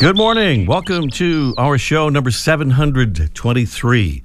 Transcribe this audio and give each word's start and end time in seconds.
Good 0.00 0.16
morning. 0.16 0.66
Welcome 0.66 1.08
to 1.10 1.54
our 1.56 1.78
show 1.78 2.08
number 2.08 2.32
723. 2.32 4.22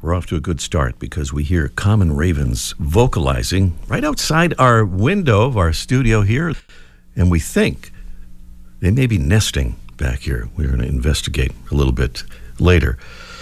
We're 0.00 0.14
off 0.14 0.26
to 0.26 0.36
a 0.36 0.40
good 0.40 0.60
start 0.60 1.00
because 1.00 1.32
we 1.32 1.42
hear 1.42 1.66
common 1.68 2.14
ravens 2.14 2.76
vocalizing 2.78 3.76
right 3.88 4.04
outside 4.04 4.54
our 4.56 4.84
window 4.84 5.42
of 5.42 5.56
our 5.56 5.72
studio 5.72 6.20
here. 6.22 6.54
And 7.16 7.28
we 7.28 7.40
think 7.40 7.90
they 8.78 8.92
may 8.92 9.08
be 9.08 9.18
nesting 9.18 9.74
back 9.96 10.20
here. 10.20 10.48
We're 10.56 10.68
going 10.68 10.82
to 10.82 10.88
investigate 10.88 11.50
a 11.72 11.74
little 11.74 11.92
bit 11.92 12.22
later. 12.60 12.96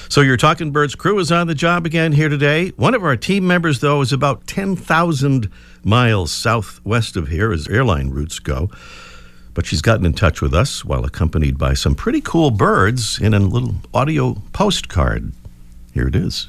So, 0.08 0.22
your 0.22 0.38
Talking 0.38 0.72
Birds 0.72 0.94
crew 0.94 1.18
is 1.18 1.30
on 1.30 1.48
the 1.48 1.54
job 1.54 1.84
again 1.84 2.12
here 2.12 2.30
today. 2.30 2.70
One 2.70 2.94
of 2.94 3.04
our 3.04 3.16
team 3.16 3.46
members, 3.46 3.80
though, 3.80 4.00
is 4.00 4.12
about 4.12 4.46
10,000 4.46 5.50
miles 5.84 6.32
southwest 6.32 7.14
of 7.16 7.28
here 7.28 7.52
as 7.52 7.68
airline 7.68 8.08
routes 8.08 8.38
go 8.38 8.70
but 9.54 9.66
she's 9.66 9.82
gotten 9.82 10.06
in 10.06 10.12
touch 10.12 10.40
with 10.40 10.54
us 10.54 10.84
while 10.84 11.04
accompanied 11.04 11.58
by 11.58 11.74
some 11.74 11.94
pretty 11.94 12.20
cool 12.20 12.50
birds 12.50 13.20
in 13.20 13.34
a 13.34 13.38
little 13.38 13.74
audio 13.92 14.34
postcard. 14.52 15.32
Here 15.92 16.08
it 16.08 16.16
is. 16.16 16.48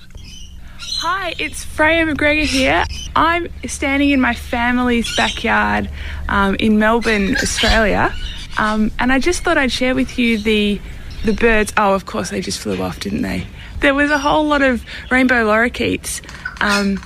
Hi, 1.02 1.34
it's 1.38 1.64
Freya 1.64 2.06
McGregor 2.06 2.46
here. 2.46 2.86
I'm 3.16 3.48
standing 3.68 4.12
in 4.12 4.22
my 4.22 4.34
family's 4.34 5.14
backyard 5.18 5.90
um, 6.30 6.56
in 6.56 6.80
Melbourne, 6.80 7.36
Australia, 7.36 8.14
um, 8.58 8.92
and 9.00 9.12
I 9.12 9.20
just 9.20 9.44
thought 9.44 9.58
I'd 9.58 9.72
share 9.72 9.96
with 9.96 10.18
you 10.18 10.38
the 10.38 10.80
the 11.26 11.34
birds. 11.34 11.74
Oh, 11.78 11.94
of 11.94 12.06
course, 12.06 12.30
they 12.30 12.42
just 12.42 12.59
flew 12.59 12.81
off, 12.81 13.00
didn't 13.00 13.22
they? 13.22 13.48
There 13.80 13.94
was 13.94 14.12
a 14.12 14.18
whole 14.18 14.46
lot 14.46 14.62
of 14.62 14.84
rainbow 15.12 15.46
lorikeets. 15.46 16.22
Um, 16.62 17.00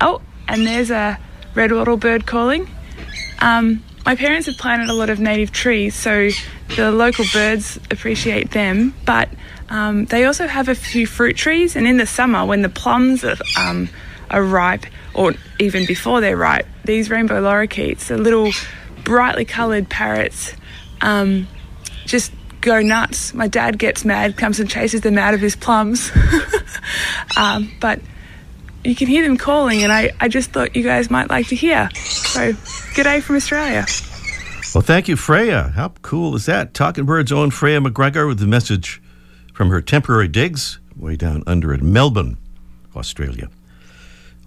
oh, 0.00 0.20
and 0.48 0.66
there's 0.66 0.90
a 0.90 1.18
red 1.54 1.72
wattle 1.72 1.96
bird 1.96 2.26
calling. 2.26 2.68
Um, 3.40 3.82
my 4.04 4.16
parents 4.16 4.46
have 4.46 4.56
planted 4.56 4.88
a 4.88 4.92
lot 4.92 5.10
of 5.10 5.20
native 5.20 5.52
trees, 5.52 5.94
so 5.94 6.30
the 6.76 6.90
local 6.90 7.24
birds 7.32 7.78
appreciate 7.90 8.50
them, 8.50 8.94
but 9.04 9.28
um, 9.68 10.06
they 10.06 10.24
also 10.24 10.46
have 10.46 10.68
a 10.68 10.74
few 10.74 11.06
fruit 11.06 11.36
trees. 11.36 11.76
And 11.76 11.86
in 11.86 11.96
the 11.96 12.06
summer, 12.06 12.44
when 12.44 12.62
the 12.62 12.68
plums 12.68 13.24
are, 13.24 13.36
um, 13.58 13.88
are 14.30 14.42
ripe, 14.42 14.86
or 15.14 15.34
even 15.58 15.86
before 15.86 16.20
they're 16.20 16.36
ripe, 16.36 16.66
these 16.84 17.10
rainbow 17.10 17.40
lorikeets, 17.42 18.06
the 18.06 18.18
little 18.18 18.50
brightly 19.04 19.44
coloured 19.44 19.88
parrots, 19.88 20.54
um, 21.00 21.46
just 22.06 22.32
go 22.60 22.80
nuts. 22.80 23.32
My 23.32 23.48
dad 23.48 23.78
gets 23.78 24.04
mad, 24.04 24.36
comes 24.36 24.60
and 24.60 24.68
chases 24.68 25.02
them 25.02 25.18
out 25.18 25.34
of 25.34 25.40
his 25.40 25.56
plums. 25.56 26.10
um, 27.36 27.72
but 27.80 28.00
you 28.84 28.94
can 28.94 29.08
hear 29.08 29.22
them 29.22 29.36
calling, 29.36 29.82
and 29.82 29.92
I, 29.92 30.10
I 30.20 30.28
just 30.28 30.52
thought 30.52 30.74
you 30.74 30.82
guys 30.82 31.10
might 31.10 31.28
like 31.28 31.48
to 31.48 31.56
hear. 31.56 31.90
So, 31.94 32.54
good 32.94 33.04
day 33.04 33.20
from 33.20 33.36
Australia. 33.36 33.84
Well, 34.74 34.82
thank 34.82 35.08
you, 35.08 35.16
Freya. 35.16 35.72
How 35.74 35.88
cool 36.02 36.36
is 36.36 36.46
that? 36.46 36.74
Talking 36.74 37.04
Birds' 37.04 37.32
own 37.32 37.50
Freya 37.50 37.80
McGregor 37.80 38.26
with 38.26 38.38
the 38.38 38.46
message 38.46 39.02
from 39.52 39.68
her 39.70 39.80
temporary 39.80 40.28
digs 40.28 40.78
way 40.96 41.16
down 41.16 41.42
under 41.46 41.74
in 41.74 41.92
Melbourne, 41.92 42.38
Australia. 42.94 43.48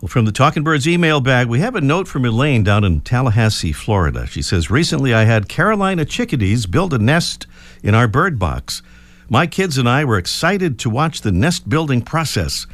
Well, 0.02 0.10
from 0.10 0.26
the 0.26 0.32
Talking 0.32 0.64
Birds 0.64 0.88
email 0.88 1.22
bag, 1.22 1.48
we 1.48 1.60
have 1.60 1.76
a 1.76 1.82
note 1.82 2.08
from 2.08 2.26
Elaine 2.26 2.64
down 2.64 2.84
in 2.84 3.02
Tallahassee, 3.02 3.72
Florida. 3.72 4.26
She 4.28 4.42
says, 4.42 4.70
Recently 4.70 5.14
I 5.14 5.24
had 5.24 5.48
Carolina 5.48 6.06
chickadees 6.06 6.66
build 6.66 6.94
a 6.94 7.00
nest 7.00 7.48
in 7.82 7.96
our 7.96 8.08
bird 8.08 8.40
box. 8.40 8.82
My 9.30 9.48
kids 9.48 9.78
and 9.78 9.88
I 9.88 10.04
were 10.04 10.18
excited 10.18 10.78
to 10.80 10.90
watch 10.90 11.22
the 11.22 11.32
nest 11.32 11.70
building 11.70 12.02
process 12.02 12.68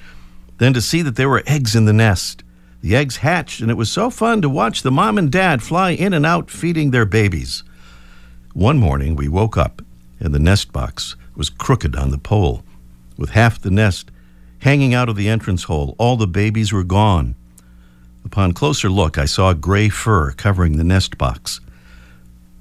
then 0.60 0.74
to 0.74 0.82
see 0.82 1.02
that 1.02 1.16
there 1.16 1.30
were 1.30 1.44
eggs 1.48 1.76
in 1.76 1.86
the 1.86 1.94
nest. 1.94 2.44
The 2.82 2.96
eggs 2.96 3.18
hatched, 3.18 3.60
and 3.60 3.72
it 3.72 3.78
was 3.78 3.92
so 3.92 4.10
fun 4.10 4.42
to 4.42 4.50
watch 4.50 4.84
the 4.84 4.92
mom 4.92 5.18
and 5.18 5.32
dad 5.32 5.64
fly 5.64 5.92
in 5.92 6.14
and 6.14 6.26
out 6.26 6.52
feeding 6.52 6.92
their 6.92 7.06
babies. 7.06 7.64
One 8.54 8.78
morning, 8.78 9.16
we 9.16 9.28
woke 9.28 9.58
up, 9.58 9.82
and 10.20 10.34
the 10.34 10.40
nest 10.40 10.72
box 10.72 11.16
was 11.36 11.50
crooked 11.50 11.96
on 11.96 12.12
the 12.12 12.18
pole, 12.18 12.64
with 13.18 13.32
half 13.32 13.60
the 13.60 13.72
nest 13.72 14.12
hanging 14.60 14.94
out 14.94 15.10
of 15.10 15.16
the 15.16 15.30
entrance 15.30 15.64
hole. 15.64 15.96
All 15.98 16.18
the 16.18 16.28
babies 16.28 16.72
were 16.72 16.84
gone. 16.84 17.36
Upon 18.26 18.54
closer 18.54 18.90
look, 18.90 19.18
I 19.18 19.26
saw 19.26 19.54
gray 19.54 19.90
fur 19.90 20.32
covering 20.32 20.78
the 20.78 20.84
nest 20.84 21.18
box. 21.18 21.62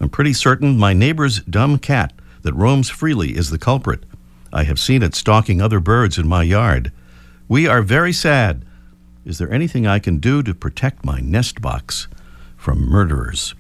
I'm 0.01 0.09
pretty 0.09 0.33
certain 0.33 0.79
my 0.79 0.93
neighbor's 0.93 1.41
dumb 1.41 1.79
cat 1.79 2.13
that 2.43 2.55
roams 2.55 2.89
freely 2.89 3.37
is 3.37 3.51
the 3.51 3.59
culprit. 3.59 4.05
I 4.53 4.63
have 4.63 4.79
seen 4.79 5.03
it 5.03 5.15
stalking 5.15 5.61
other 5.61 5.81
birds 5.81 6.17
in 6.17 6.29
my 6.29 6.45
yard. 6.45 6.93
We 7.49 7.67
are 7.67 7.81
very 7.81 8.13
sad. 8.13 8.65
Is 9.25 9.39
there 9.39 9.51
anything 9.51 9.87
I 9.87 9.99
can 9.99 10.19
do 10.19 10.43
to 10.43 10.55
protect 10.55 11.05
my 11.05 11.21
nest 11.21 11.63
box 11.63 12.07
from 12.57 12.87
murderers? 12.87 13.55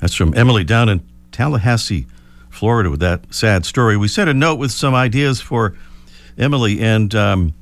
That's 0.00 0.14
from 0.14 0.34
Emily 0.34 0.62
down 0.62 0.90
in 0.90 1.02
Tallahassee, 1.32 2.06
Florida, 2.50 2.90
with 2.90 3.00
that 3.00 3.32
sad 3.32 3.64
story. 3.64 3.96
We 3.96 4.08
sent 4.08 4.28
a 4.28 4.34
note 4.34 4.56
with 4.56 4.70
some 4.70 4.94
ideas 4.94 5.40
for 5.40 5.74
Emily 6.36 6.80
and, 6.80 7.14
um, 7.14 7.54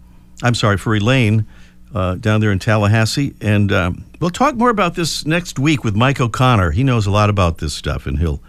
I'm 0.42 0.54
sorry, 0.54 0.76
for 0.76 0.94
Elaine 0.96 1.46
uh, 1.94 2.16
down 2.16 2.40
there 2.40 2.50
in 2.50 2.58
Tallahassee. 2.58 3.34
And 3.40 3.70
um, 3.70 4.04
we'll 4.20 4.30
talk 4.30 4.56
more 4.56 4.70
about 4.70 4.96
this 4.96 5.24
next 5.24 5.58
week 5.58 5.84
with 5.84 5.94
Mike 5.94 6.20
O'Connor. 6.20 6.72
He 6.72 6.82
knows 6.82 7.06
a 7.06 7.12
lot 7.12 7.30
about 7.30 7.58
this 7.58 7.74
stuff, 7.74 8.06
and 8.06 8.18
he'll 8.18 8.42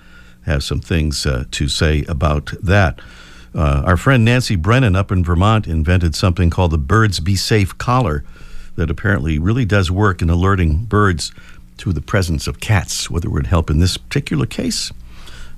have 0.46 0.63
some 0.63 0.80
things 0.80 1.25
uh, 1.25 1.46
to 1.52 1.68
say 1.68 2.03
about 2.07 2.52
that. 2.63 3.00
Uh, 3.55 3.81
our 3.85 3.95
friend 3.95 4.25
Nancy 4.25 4.57
Brennan 4.57 4.97
up 4.97 5.13
in 5.13 5.23
Vermont 5.23 5.66
invented 5.66 6.13
something 6.13 6.49
called 6.49 6.71
the 6.71 6.77
Birds 6.77 7.21
Be 7.21 7.38
Safe 7.38 7.77
collar 7.77 8.25
that 8.75 8.89
apparently 8.89 9.39
really 9.39 9.63
does 9.63 9.89
work 9.89 10.21
in 10.21 10.29
alerting 10.29 10.83
birds 10.83 11.31
to 11.77 11.94
the 11.94 12.01
presence 12.01 12.47
of 12.47 12.59
cats. 12.59 13.09
Whether 13.09 13.29
it 13.29 13.31
would 13.31 13.47
help 13.47 13.69
in 13.69 13.79
this 13.79 13.95
particular 13.95 14.45
case, 14.45 14.91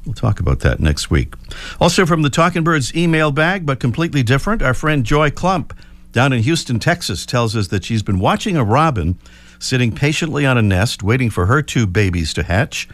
we'll 0.06 0.14
talk 0.14 0.40
about 0.40 0.60
that 0.60 0.80
next 0.80 1.10
week. 1.10 1.34
Also, 1.82 2.06
from 2.06 2.22
the 2.22 2.30
Talking 2.30 2.64
Birds 2.64 2.96
email 2.96 3.32
bag, 3.32 3.66
but 3.66 3.80
completely 3.80 4.22
different, 4.22 4.62
our 4.62 4.76
friend 4.76 5.04
Joy 5.04 5.32
Klump 5.32 5.72
down 6.12 6.34
in 6.34 6.44
Houston, 6.44 6.78
Texas, 6.80 7.26
tells 7.26 7.56
us 7.56 7.70
that 7.70 7.84
she's 7.84 8.04
been 8.04 8.20
watching 8.20 8.56
a 8.56 8.64
robin 8.64 9.18
sitting 9.58 9.92
patiently 9.92 10.46
on 10.46 10.56
a 10.56 10.62
nest, 10.62 11.02
waiting 11.02 11.32
for 11.32 11.48
her 11.48 11.64
two 11.64 11.88
babies 11.88 12.32
to 12.36 12.44
hatch, 12.44 12.88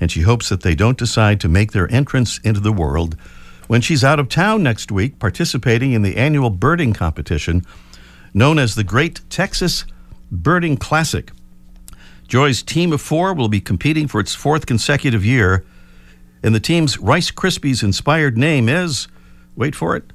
and 0.00 0.10
she 0.10 0.22
hopes 0.22 0.48
that 0.48 0.62
they 0.62 0.74
don't 0.74 0.98
decide 0.98 1.40
to 1.40 1.48
make 1.48 1.70
their 1.70 1.90
entrance 1.92 2.38
into 2.38 2.58
the 2.58 2.72
world 2.72 3.16
when 3.70 3.80
she's 3.80 4.02
out 4.02 4.18
of 4.18 4.28
town 4.28 4.64
next 4.64 4.90
week 4.90 5.20
participating 5.20 5.92
in 5.92 6.02
the 6.02 6.16
annual 6.16 6.50
birding 6.50 6.92
competition 6.92 7.64
known 8.34 8.58
as 8.58 8.74
the 8.74 8.82
Great 8.82 9.20
Texas 9.30 9.84
Birding 10.32 10.76
Classic. 10.76 11.30
Joy's 12.26 12.64
team 12.64 12.92
of 12.92 13.00
four 13.00 13.32
will 13.32 13.48
be 13.48 13.60
competing 13.60 14.08
for 14.08 14.18
its 14.18 14.34
fourth 14.34 14.66
consecutive 14.66 15.24
year, 15.24 15.64
and 16.42 16.52
the 16.52 16.58
team's 16.58 16.98
Rice 16.98 17.30
Krispies 17.30 17.84
inspired 17.84 18.36
name 18.36 18.68
is 18.68 19.06
wait 19.54 19.76
for 19.76 19.94
it 19.94 20.12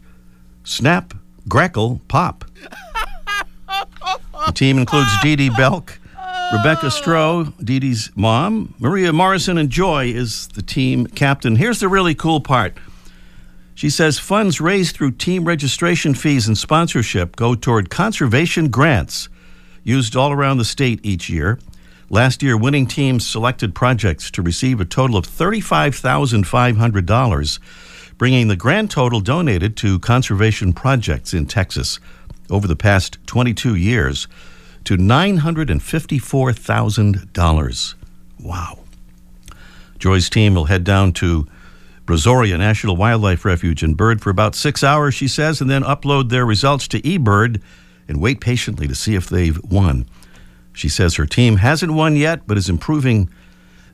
Snap, 0.66 1.14
Grackle, 1.48 2.02
Pop. 2.10 2.44
the 4.48 4.52
team 4.54 4.78
includes 4.78 5.12
Dee 5.22 5.38
Dee 5.38 5.50
Belk, 5.50 5.98
Rebecca 6.52 6.88
Stroh, 6.88 7.54
Dee 7.64 7.80
Dee's 7.80 8.12
mom, 8.18 8.76
Maria 8.80 9.14
Morrison, 9.14 9.58
and 9.58 9.70
Joy 9.70 10.08
is 10.08 10.50
the 10.50 10.62
team 10.62 11.08
captain. 11.08 11.56
Here's 11.56 11.80
the 11.80 11.88
really 11.88 12.16
cool 12.16 12.42
part. 12.42 12.78
She 13.76 13.90
says 13.90 14.18
funds 14.18 14.62
raised 14.62 14.96
through 14.96 15.12
team 15.12 15.44
registration 15.44 16.16
fees 16.16 16.48
and 16.48 16.58
sponsorship 16.58 17.36
go 17.36 17.56
toward 17.56 17.90
conservation 17.90 18.70
grants 18.70 19.28
used 19.84 20.16
all 20.16 20.32
around 20.32 20.58
the 20.58 20.66
state 20.66 21.02
each 21.04 21.30
year. 21.30 21.60
Last 22.10 22.42
year, 22.42 22.56
winning 22.56 22.88
teams 22.88 23.28
selected 23.28 23.76
projects 23.76 24.32
to 24.32 24.42
receive 24.42 24.80
a 24.80 24.86
total 24.86 25.18
of 25.18 25.28
$35,500, 25.28 27.60
bringing 28.18 28.48
the 28.48 28.56
grand 28.56 28.90
total 28.92 29.20
donated 29.20 29.76
to 29.78 30.00
conservation 30.00 30.72
projects 30.72 31.34
in 31.34 31.46
Texas 31.46 32.00
over 32.50 32.66
the 32.68 32.78
past 32.78 33.18
22 33.26 33.76
years 33.76 34.30
to 34.86 34.96
$954,000. 34.98 37.94
Wow. 38.40 38.80
Joy's 40.00 40.30
team 40.30 40.54
will 40.54 40.66
head 40.66 40.84
down 40.84 41.14
to 41.14 41.48
Brazoria 42.06 42.58
National 42.58 42.96
Wildlife 42.96 43.46
Refuge 43.46 43.82
and 43.82 43.98
bird 43.98 44.22
for 44.22 44.30
about 44.30 44.54
six 44.54 44.84
hours, 44.84 45.16
she 45.16 45.28
says, 45.28 45.60
and 45.60 45.70
then 45.70 45.84
upload 45.84 46.30
their 46.30 46.46
results 46.46 46.88
to 46.90 47.02
eBird 47.02 47.62
and 48.08 48.22
wait 48.22 48.40
patiently 48.40 48.88
to 48.88 48.94
see 48.94 49.16
if 49.16 49.28
they've 49.28 49.60
won. 49.64 50.08
She 50.72 50.88
says 50.88 51.16
her 51.16 51.26
team 51.26 51.58
hasn't 51.58 51.94
won 51.94 52.16
yet, 52.16 52.46
but 52.46 52.58
is 52.58 52.70
improving 52.70 53.30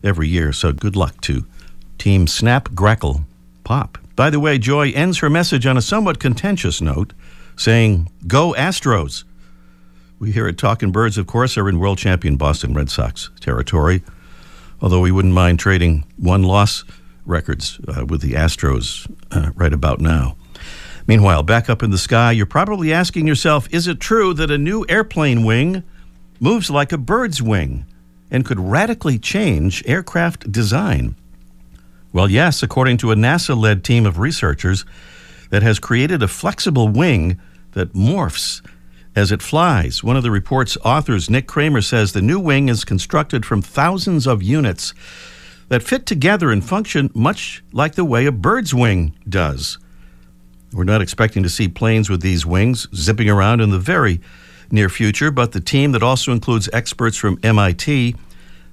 every 0.04 0.28
year. 0.28 0.52
So 0.52 0.74
good 0.74 0.96
luck 0.96 1.22
to 1.22 1.46
Team 1.98 2.28
Snap 2.28 2.70
Grackle 2.70 3.24
Pop. 3.64 3.98
By 4.18 4.30
the 4.30 4.40
way, 4.40 4.58
Joy 4.58 4.92
ends 4.92 5.20
her 5.20 5.30
message 5.30 5.66
on 5.66 5.78
a 5.78 5.82
somewhat 5.82 6.20
contentious 6.20 6.82
note, 6.82 7.14
saying, 7.56 8.12
Go 8.28 8.54
Astros. 8.58 9.24
We 10.20 10.34
here 10.34 10.48
at 10.48 10.58
Talking 10.58 10.92
Birds, 10.92 11.18
of 11.18 11.28
course, 11.28 11.58
are 11.58 11.70
in 11.70 11.80
world 11.80 11.98
champion 11.98 12.36
Boston 12.36 12.74
Red 12.74 12.90
Sox 12.90 13.30
territory, 13.40 14.04
although 14.82 15.00
we 15.00 15.12
wouldn't 15.12 15.34
mind 15.34 15.60
trading 15.60 16.04
one 16.18 16.44
loss 16.44 16.84
records 17.26 17.80
uh, 17.88 18.06
with 18.06 18.22
the 18.22 18.34
Astros 18.34 19.10
uh, 19.32 19.52
right 19.56 19.74
about 19.74 20.00
now. 20.00 20.36
Meanwhile, 21.08 21.44
back 21.44 21.70
up 21.70 21.84
in 21.84 21.92
the 21.92 21.98
sky, 21.98 22.32
you're 22.32 22.46
probably 22.46 22.94
asking 22.94 23.28
yourself 23.28 23.68
is 23.72 23.88
it 23.88 24.00
true 24.00 24.34
that 24.36 24.52
a 24.52 24.58
new 24.58 24.86
airplane 24.88 25.44
wing 25.44 25.84
moves 26.40 26.70
like 26.70 26.92
a 26.92 26.98
bird's 26.98 27.42
wing 27.42 27.86
and 28.30 28.46
could 28.46 28.60
radically 28.60 29.20
change 29.20 29.84
aircraft 29.86 30.52
design? 30.52 31.16
Well, 32.14 32.30
yes, 32.30 32.62
according 32.62 32.98
to 32.98 33.12
a 33.12 33.16
NASA 33.16 33.58
led 33.58 33.84
team 33.84 34.06
of 34.06 34.20
researchers 34.20 34.86
that 35.50 35.64
has 35.64 35.80
created 35.80 36.22
a 36.22 36.28
flexible 36.28 36.88
wing 36.88 37.40
that 37.72 37.94
morphs 37.94 38.62
as 39.16 39.32
it 39.32 39.42
flies. 39.42 40.04
One 40.04 40.16
of 40.16 40.24
the 40.24 40.32
report's 40.32 40.78
authors, 40.84 41.30
Nick 41.30 41.48
Cramer, 41.48 41.82
says 41.82 42.14
the 42.14 42.22
new 42.22 42.40
wing 42.40 42.70
is 42.70 42.86
constructed 42.86 43.46
from 43.46 43.62
thousands 43.62 44.28
of 44.28 44.42
units 44.42 44.94
that 45.72 45.82
fit 45.82 46.06
together 46.06 46.52
and 46.52 46.66
function 46.66 47.10
much 47.14 47.64
like 47.72 47.96
the 47.96 48.04
way 48.04 48.26
a 48.26 48.32
bird's 48.32 48.74
wing 48.74 49.16
does. 49.30 49.78
We're 50.74 50.84
not 50.84 51.02
expecting 51.02 51.44
to 51.44 51.50
see 51.50 51.70
planes 51.70 52.10
with 52.10 52.22
these 52.22 52.46
wings 52.46 52.90
zipping 52.94 53.30
around 53.30 53.62
in 53.62 53.70
the 53.70 53.80
very 53.80 54.20
near 54.70 54.90
future, 54.90 55.32
but 55.32 55.54
the 55.54 55.62
team 55.62 55.94
that 55.94 56.04
also 56.04 56.34
includes 56.34 56.68
experts 56.74 57.16
from 57.16 57.40
MIT 57.42 58.18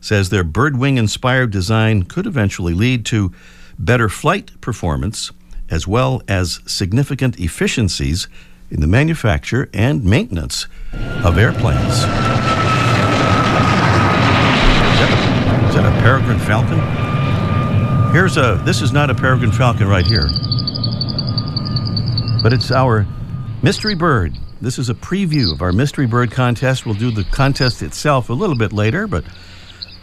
says 0.00 0.30
their 0.30 0.42
birdwing 0.42 0.98
inspired 0.98 1.52
design 1.52 2.02
could 2.02 2.26
eventually 2.26 2.74
lead 2.74 3.06
to 3.06 3.32
better 3.78 4.08
flight 4.08 4.60
performance 4.60 5.30
as 5.70 5.86
well 5.86 6.20
as 6.26 6.58
significant 6.66 7.38
efficiencies 7.38 8.26
in 8.72 8.80
the 8.80 8.88
manufacture 8.88 9.70
and 9.72 10.04
maintenance 10.04 10.66
of 11.22 11.38
airplanes. 11.38 12.02
Is 15.68 15.74
that 15.74 15.84
a 15.84 15.97
peregrine 16.08 16.38
falcon? 16.38 16.80
Here's 18.14 18.38
a, 18.38 18.58
this 18.64 18.80
is 18.80 18.92
not 18.92 19.10
a 19.10 19.14
peregrine 19.14 19.52
falcon 19.52 19.88
right 19.88 20.06
here, 20.06 20.26
but 22.42 22.50
it's 22.54 22.70
our 22.70 23.06
mystery 23.62 23.94
bird. 23.94 24.34
This 24.62 24.78
is 24.78 24.88
a 24.88 24.94
preview 24.94 25.52
of 25.52 25.60
our 25.60 25.70
mystery 25.70 26.06
bird 26.06 26.30
contest. 26.30 26.86
We'll 26.86 26.94
do 26.94 27.10
the 27.10 27.24
contest 27.24 27.82
itself 27.82 28.30
a 28.30 28.32
little 28.32 28.56
bit 28.56 28.72
later, 28.72 29.06
but 29.06 29.22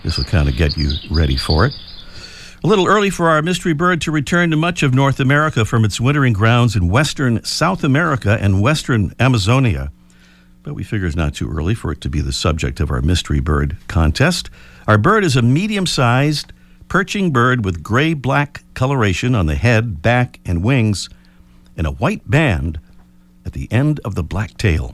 this 0.04 0.19
will 0.19 0.25
kind 0.25 0.48
of 0.48 0.56
get 0.56 0.78
you 0.78 0.92
ready 1.10 1.38
for 1.38 1.66
it. 1.66 1.74
A 2.63 2.68
little 2.68 2.86
early 2.86 3.10
for 3.10 3.30
our 3.30 3.42
mystery 3.42 3.74
bird 3.74 4.00
to 4.02 4.12
return 4.12 4.52
to 4.52 4.57
much 4.57 4.84
of 4.84 4.94
North 4.94 5.19
America 5.19 5.66
from 5.66 5.84
its 5.84 6.00
wintering 6.00 6.34
grounds 6.34 6.75
in 6.75 6.88
western 6.88 7.44
South 7.44 7.84
America 7.84 8.38
and 8.40 8.62
western 8.62 9.16
Amazonia. 9.19 9.92
But 10.62 10.75
we 10.75 10.84
figure 10.84 11.07
it's 11.07 11.16
not 11.16 11.34
too 11.34 11.50
early 11.50 11.74
for 11.74 11.92
it 11.92 12.02
to 12.02 12.12
be 12.12 12.22
the 12.22 12.31
subject 12.31 12.80
of 12.80 12.92
our 12.92 13.02
mystery 13.02 13.40
bird 13.40 13.78
contest. 13.88 14.52
Our 14.88 15.00
bird 15.00 15.24
is 15.24 15.36
a 15.36 15.42
medium 15.42 15.88
sized 15.88 16.54
perching 16.90 17.32
bird 17.32 17.66
with 17.66 17.82
gray 17.82 18.14
black 18.14 18.64
coloration 18.76 19.34
on 19.34 19.48
the 19.48 19.56
head, 19.56 20.04
back, 20.04 20.40
and 20.46 20.64
wings, 20.64 21.10
and 21.76 21.88
a 21.88 21.92
white 21.92 22.30
band 22.30 22.80
at 23.48 23.54
the 23.54 23.68
end 23.72 24.00
of 24.06 24.14
the 24.14 24.22
black 24.22 24.58
tail. 24.58 24.94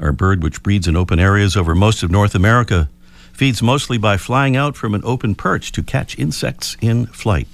Our 0.00 0.12
bird, 0.12 0.42
which 0.42 0.62
breeds 0.62 0.88
in 0.88 0.96
open 0.96 1.18
areas 1.18 1.54
over 1.54 1.74
most 1.74 2.02
of 2.02 2.10
North 2.10 2.34
America, 2.34 2.88
feeds 3.30 3.62
mostly 3.62 3.98
by 3.98 4.16
flying 4.16 4.56
out 4.56 4.74
from 4.74 4.94
an 4.94 5.02
open 5.04 5.34
perch 5.34 5.70
to 5.72 5.82
catch 5.82 6.18
insects 6.18 6.74
in 6.80 7.06
flight. 7.06 7.46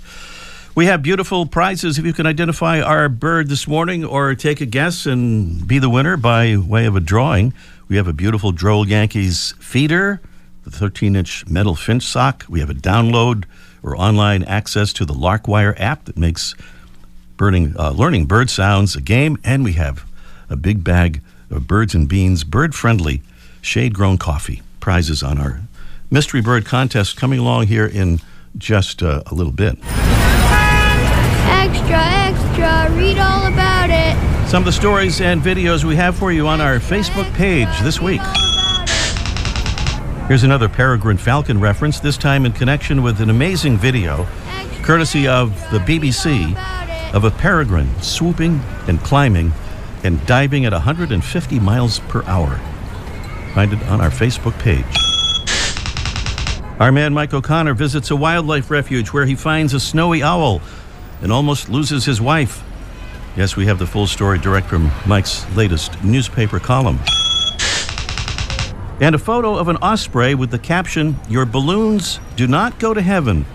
We 0.76 0.86
have 0.86 1.02
beautiful 1.02 1.46
prizes 1.46 1.98
if 1.98 2.06
you 2.06 2.12
can 2.12 2.26
identify 2.26 2.80
our 2.80 3.08
bird 3.08 3.48
this 3.48 3.66
morning 3.66 4.04
or 4.04 4.36
take 4.36 4.60
a 4.60 4.66
guess 4.66 5.04
and 5.04 5.66
be 5.66 5.80
the 5.80 5.90
winner 5.90 6.16
by 6.16 6.56
way 6.56 6.86
of 6.86 6.94
a 6.94 7.00
drawing. 7.00 7.52
We 7.88 7.96
have 7.96 8.06
a 8.06 8.12
beautiful 8.12 8.52
Droll 8.52 8.86
Yankees 8.86 9.54
feeder 9.58 10.20
the 10.64 10.70
13 10.70 11.14
inch 11.14 11.46
metal 11.46 11.74
finch 11.74 12.02
sock. 12.02 12.44
We 12.48 12.60
have 12.60 12.70
a 12.70 12.74
download 12.74 13.44
or 13.82 13.96
online 13.96 14.42
access 14.44 14.92
to 14.94 15.04
the 15.04 15.14
Larkwire 15.14 15.78
app 15.78 16.06
that 16.06 16.16
makes 16.16 16.54
birding, 17.36 17.74
uh, 17.78 17.90
learning 17.90 18.26
bird 18.26 18.50
sounds 18.50 18.96
a 18.96 19.00
game. 19.00 19.38
And 19.44 19.62
we 19.62 19.74
have 19.74 20.04
a 20.48 20.56
big 20.56 20.82
bag 20.82 21.22
of 21.50 21.66
Birds 21.66 21.94
and 21.94 22.08
Beans 22.08 22.44
bird 22.44 22.74
friendly 22.74 23.22
shade 23.60 23.94
grown 23.94 24.18
coffee. 24.18 24.62
Prizes 24.80 25.22
on 25.22 25.38
our 25.38 25.60
mystery 26.10 26.40
bird 26.40 26.64
contest 26.64 27.16
coming 27.16 27.38
along 27.38 27.66
here 27.66 27.86
in 27.86 28.20
just 28.56 29.02
uh, 29.02 29.22
a 29.26 29.34
little 29.34 29.52
bit. 29.52 29.78
Extra, 31.46 31.98
extra, 31.98 32.94
read 32.96 33.18
all 33.18 33.46
about 33.46 33.90
it. 33.90 34.48
Some 34.48 34.62
of 34.62 34.66
the 34.66 34.72
stories 34.72 35.20
and 35.20 35.42
videos 35.42 35.84
we 35.84 35.96
have 35.96 36.16
for 36.16 36.32
you 36.32 36.46
on 36.46 36.60
our 36.60 36.78
Facebook 36.78 37.32
page 37.34 37.68
this 37.82 38.00
week. 38.00 38.20
Here's 40.28 40.42
another 40.42 40.70
peregrine 40.70 41.18
falcon 41.18 41.60
reference, 41.60 42.00
this 42.00 42.16
time 42.16 42.46
in 42.46 42.52
connection 42.52 43.02
with 43.02 43.20
an 43.20 43.28
amazing 43.28 43.76
video, 43.76 44.26
courtesy 44.82 45.28
of 45.28 45.50
the 45.70 45.80
BBC, 45.80 46.56
of 47.12 47.24
a 47.24 47.30
peregrine 47.30 47.90
swooping 48.00 48.58
and 48.88 48.98
climbing 49.00 49.52
and 50.02 50.24
diving 50.26 50.64
at 50.64 50.72
150 50.72 51.60
miles 51.60 51.98
per 52.08 52.22
hour. 52.22 52.58
Find 53.52 53.74
it 53.74 53.82
on 53.82 54.00
our 54.00 54.08
Facebook 54.08 54.58
page. 54.60 54.86
Our 56.80 56.90
man 56.90 57.12
Mike 57.12 57.34
O'Connor 57.34 57.74
visits 57.74 58.10
a 58.10 58.16
wildlife 58.16 58.70
refuge 58.70 59.08
where 59.08 59.26
he 59.26 59.34
finds 59.34 59.74
a 59.74 59.80
snowy 59.80 60.22
owl 60.22 60.62
and 61.20 61.30
almost 61.30 61.68
loses 61.68 62.06
his 62.06 62.22
wife. 62.22 62.64
Yes, 63.36 63.56
we 63.56 63.66
have 63.66 63.78
the 63.78 63.86
full 63.86 64.06
story 64.06 64.38
direct 64.38 64.68
from 64.68 64.90
Mike's 65.04 65.44
latest 65.54 66.02
newspaper 66.02 66.58
column 66.58 66.98
and 69.00 69.14
a 69.14 69.18
photo 69.18 69.56
of 69.56 69.68
an 69.68 69.76
osprey 69.78 70.34
with 70.34 70.50
the 70.50 70.58
caption, 70.58 71.16
Your 71.28 71.44
balloons 71.44 72.20
do 72.36 72.46
not 72.46 72.78
go 72.78 72.94
to 72.94 73.02
heaven. 73.02 73.46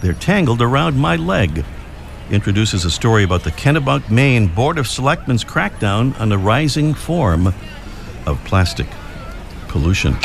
They're 0.00 0.14
tangled 0.14 0.62
around 0.62 0.96
my 0.96 1.16
leg. 1.16 1.64
Introduces 2.30 2.84
a 2.84 2.90
story 2.90 3.24
about 3.24 3.44
the 3.44 3.50
Kennebunk, 3.50 4.10
Maine 4.10 4.46
Board 4.46 4.78
of 4.78 4.86
Selectmen's 4.86 5.44
crackdown 5.44 6.18
on 6.18 6.28
the 6.28 6.38
rising 6.38 6.94
form 6.94 7.48
of 8.26 8.40
plastic 8.44 8.86
pollution. 9.68 10.16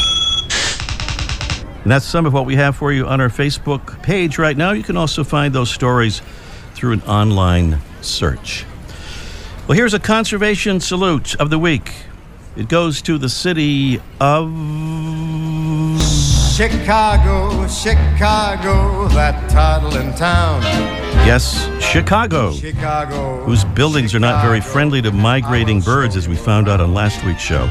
And 1.83 1.91
that's 1.91 2.05
some 2.05 2.25
of 2.25 2.33
what 2.33 2.45
we 2.45 2.55
have 2.55 2.75
for 2.75 2.91
you 2.91 3.05
on 3.05 3.21
our 3.21 3.29
Facebook 3.29 4.01
page 4.01 4.37
right 4.37 4.55
now. 4.55 4.71
You 4.71 4.83
can 4.83 4.97
also 4.97 5.23
find 5.23 5.53
those 5.53 5.69
stories 5.69 6.21
through 6.73 6.93
an 6.93 7.01
online 7.03 7.79
search. 8.01 8.65
Well, 9.67 9.75
here's 9.77 9.93
a 9.93 9.99
conservation 9.99 10.79
salute 10.79 11.35
of 11.35 11.49
the 11.49 11.59
week. 11.59 11.91
It 12.55 12.69
goes 12.69 13.01
to 13.01 13.17
the 13.17 13.27
city 13.27 13.99
of 14.21 14.49
Chicago, 16.55 17.67
Chicago, 17.67 19.09
that 19.09 19.49
toddling 19.49 20.13
town. 20.15 20.61
Yes, 21.27 21.67
Chicago. 21.83 22.53
Chicago. 22.53 23.43
Whose 23.43 23.65
buildings 23.65 24.15
are 24.15 24.21
not 24.21 24.41
very 24.41 24.61
friendly 24.61 25.01
to 25.01 25.11
migrating 25.11 25.81
birds, 25.81 26.15
as 26.15 26.29
we 26.29 26.37
found 26.37 26.69
out 26.69 26.79
on 26.79 26.93
last 26.93 27.25
week's 27.25 27.41
show, 27.41 27.67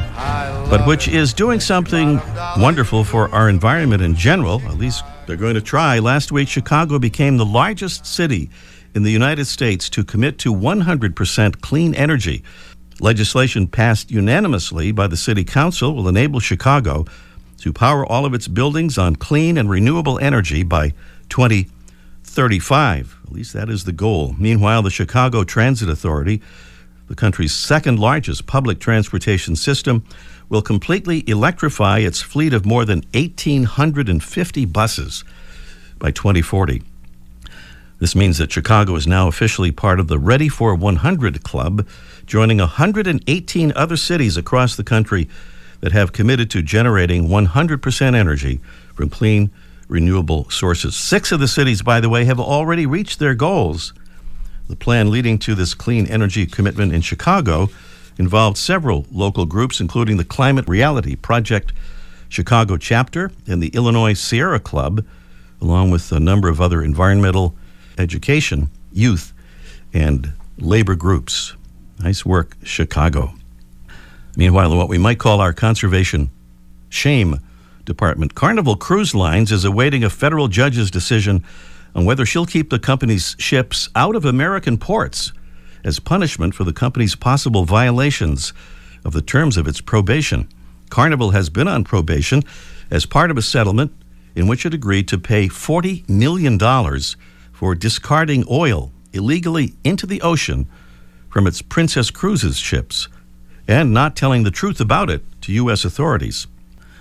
but 0.69 0.85
which 0.85 1.07
is 1.07 1.33
doing 1.33 1.59
something 1.59 2.21
wonderful 2.57 3.03
for 3.03 3.33
our 3.33 3.49
environment 3.49 4.03
in 4.03 4.13
general. 4.13 4.61
At 4.67 4.77
least 4.77 5.03
they're 5.25 5.35
going 5.35 5.55
to 5.55 5.61
try. 5.61 5.97
Last 5.97 6.31
week, 6.31 6.47
Chicago 6.47 6.99
became 6.99 7.37
the 7.37 7.45
largest 7.45 8.05
city 8.05 8.51
in 8.93 9.01
the 9.01 9.11
United 9.11 9.45
States 9.45 9.89
to 9.89 10.03
commit 10.03 10.37
to 10.39 10.53
100% 10.53 11.61
clean 11.61 11.95
energy. 11.95 12.43
Legislation 12.99 13.67
passed 13.67 14.09
unanimously 14.09 14.91
by 14.93 15.07
the 15.07 15.17
City 15.17 15.43
Council 15.43 15.93
will 15.93 16.07
enable 16.07 16.39
Chicago 16.39 17.05
to 17.57 17.73
power 17.73 18.05
all 18.05 18.25
of 18.25 18.33
its 18.33 18.47
buildings 18.47 18.97
on 18.97 19.17
clean 19.17 19.57
and 19.57 19.69
renewable 19.69 20.17
energy 20.19 20.63
by 20.63 20.93
2035. 21.29 23.17
At 23.25 23.31
least 23.33 23.51
that 23.53 23.69
is 23.69 23.83
the 23.83 23.91
goal. 23.91 24.33
Meanwhile, 24.39 24.81
the 24.81 24.89
Chicago 24.89 25.43
Transit 25.43 25.89
Authority, 25.89 26.41
the 27.07 27.15
country's 27.15 27.53
second 27.53 27.99
largest 27.99 28.45
public 28.47 28.79
transportation 28.79 29.57
system, 29.57 30.05
will 30.47 30.61
completely 30.61 31.27
electrify 31.27 31.99
its 31.99 32.21
fleet 32.21 32.53
of 32.53 32.65
more 32.65 32.85
than 32.85 33.03
1,850 33.13 34.65
buses 34.65 35.25
by 35.99 36.11
2040. 36.11 36.81
This 37.99 38.15
means 38.15 38.37
that 38.37 38.51
Chicago 38.51 38.95
is 38.95 39.07
now 39.07 39.27
officially 39.27 39.71
part 39.71 39.99
of 39.99 40.07
the 40.07 40.19
Ready 40.19 40.49
for 40.49 40.75
100 40.75 41.43
Club 41.43 41.87
joining 42.25 42.57
118 42.57 43.73
other 43.75 43.97
cities 43.97 44.37
across 44.37 44.75
the 44.75 44.83
country 44.83 45.29
that 45.81 45.91
have 45.91 46.13
committed 46.13 46.49
to 46.51 46.61
generating 46.61 47.27
100% 47.27 48.15
energy 48.15 48.59
from 48.93 49.09
clean, 49.09 49.51
renewable 49.87 50.49
sources. 50.49 50.95
Six 50.95 51.31
of 51.31 51.39
the 51.39 51.47
cities, 51.47 51.81
by 51.81 51.99
the 51.99 52.09
way, 52.09 52.25
have 52.25 52.39
already 52.39 52.85
reached 52.85 53.19
their 53.19 53.35
goals. 53.35 53.93
The 54.67 54.75
plan 54.75 55.11
leading 55.11 55.37
to 55.39 55.53
this 55.53 55.73
clean 55.73 56.07
energy 56.07 56.47
commitment 56.47 56.93
in 56.93 57.01
Chicago 57.01 57.69
involved 58.17 58.57
several 58.57 59.05
local 59.11 59.45
groups, 59.45 59.79
including 59.79 60.17
the 60.17 60.25
Climate 60.25 60.67
Reality 60.67 61.15
Project 61.15 61.73
Chicago 62.29 62.77
chapter 62.77 63.31
and 63.47 63.61
the 63.61 63.69
Illinois 63.69 64.13
Sierra 64.13 64.59
Club, 64.59 65.05
along 65.61 65.91
with 65.91 66.11
a 66.11 66.19
number 66.19 66.49
of 66.49 66.59
other 66.59 66.81
environmental, 66.81 67.53
education, 67.97 68.69
youth, 68.91 69.33
and 69.93 70.33
labor 70.57 70.95
groups. 70.95 71.53
Nice 71.99 72.25
work, 72.25 72.57
Chicago. 72.63 73.33
Meanwhile, 74.35 74.75
what 74.75 74.89
we 74.89 74.97
might 74.97 75.19
call 75.19 75.39
our 75.39 75.53
conservation 75.53 76.29
shame 76.89 77.39
department, 77.85 78.35
Carnival 78.35 78.75
Cruise 78.75 79.15
Lines 79.15 79.51
is 79.51 79.63
awaiting 79.63 80.03
a 80.03 80.09
federal 80.09 80.47
judge's 80.47 80.91
decision 80.91 81.43
on 81.93 82.05
whether 82.05 82.25
she'll 82.25 82.45
keep 82.45 82.69
the 82.69 82.79
company's 82.79 83.35
ships 83.39 83.89
out 83.95 84.15
of 84.15 84.25
American 84.25 84.77
ports 84.77 85.31
as 85.83 85.99
punishment 85.99 86.53
for 86.53 86.63
the 86.63 86.73
company's 86.73 87.15
possible 87.15 87.63
violations 87.63 88.51
of 89.05 89.13
the 89.13 89.21
terms 89.21 89.55
of 89.55 89.67
its 89.67 89.79
probation. 89.79 90.49
Carnival 90.89 91.31
has 91.31 91.49
been 91.49 91.67
on 91.67 91.83
probation 91.83 92.43
as 92.91 93.05
part 93.05 93.31
of 93.31 93.37
a 93.37 93.41
settlement 93.41 93.93
in 94.35 94.47
which 94.47 94.65
it 94.65 94.73
agreed 94.73 95.07
to 95.07 95.17
pay 95.17 95.47
$40 95.47 96.07
million 96.09 96.59
for 97.53 97.73
discarding 97.73 98.43
oil 98.49 98.91
illegally 99.13 99.73
into 99.83 100.05
the 100.05 100.21
ocean 100.21 100.67
from 101.35 101.47
its 101.47 101.61
Princess 101.61 102.11
Cruises 102.11 102.55
ships 102.55 103.09
and 103.67 103.93
not 103.93 104.15
telling 104.15 104.43
the 104.43 104.51
truth 104.51 104.79
about 104.79 105.09
it 105.09 105.21
to 105.41 105.51
U.S. 105.51 105.83
authorities. 105.83 106.47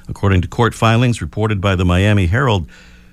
According 0.09 0.41
to 0.41 0.49
court 0.49 0.75
filings 0.75 1.23
reported 1.23 1.61
by 1.61 1.77
the 1.77 1.85
Miami 1.85 2.27
Herald, 2.27 2.69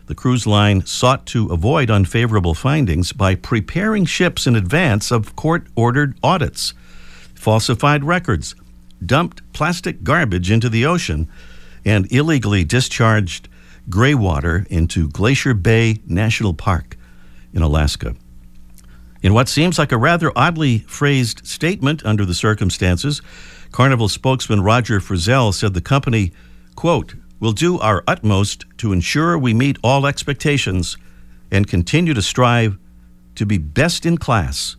the 0.07 0.15
cruise 0.15 0.47
line 0.47 0.83
sought 0.83 1.27
to 1.27 1.45
avoid 1.49 1.91
unfavorable 1.91 2.55
findings 2.55 3.13
by 3.13 3.35
preparing 3.35 4.03
ships 4.03 4.47
in 4.47 4.55
advance 4.55 5.11
of 5.11 5.35
court 5.35 5.67
ordered 5.75 6.17
audits, 6.23 6.73
falsified 7.35 8.03
records, 8.03 8.55
dumped 9.05 9.43
plastic 9.53 10.03
garbage 10.03 10.49
into 10.49 10.69
the 10.69 10.87
ocean, 10.87 11.29
and 11.85 12.11
illegally 12.11 12.63
discharged 12.63 13.47
gray 13.91 14.15
water 14.15 14.65
into 14.71 15.07
Glacier 15.07 15.53
Bay 15.53 15.99
National 16.07 16.55
Park 16.55 16.97
in 17.53 17.61
Alaska. 17.61 18.15
In 19.21 19.33
what 19.33 19.47
seems 19.47 19.77
like 19.77 19.91
a 19.91 19.97
rather 19.97 20.31
oddly 20.35 20.79
phrased 20.79 21.45
statement 21.45 22.03
under 22.03 22.25
the 22.25 22.33
circumstances, 22.33 23.21
Carnival 23.71 24.09
spokesman 24.09 24.61
Roger 24.61 24.99
Frizzell 24.99 25.53
said 25.53 25.73
the 25.73 25.81
company, 25.81 26.31
quote, 26.75 27.15
will 27.39 27.51
do 27.51 27.79
our 27.79 28.03
utmost 28.07 28.65
to 28.77 28.93
ensure 28.93 29.37
we 29.37 29.53
meet 29.53 29.77
all 29.83 30.05
expectations 30.05 30.97
and 31.51 31.67
continue 31.67 32.13
to 32.13 32.21
strive 32.21 32.77
to 33.35 33.45
be 33.45 33.57
best 33.57 34.05
in 34.05 34.17
class 34.17 34.75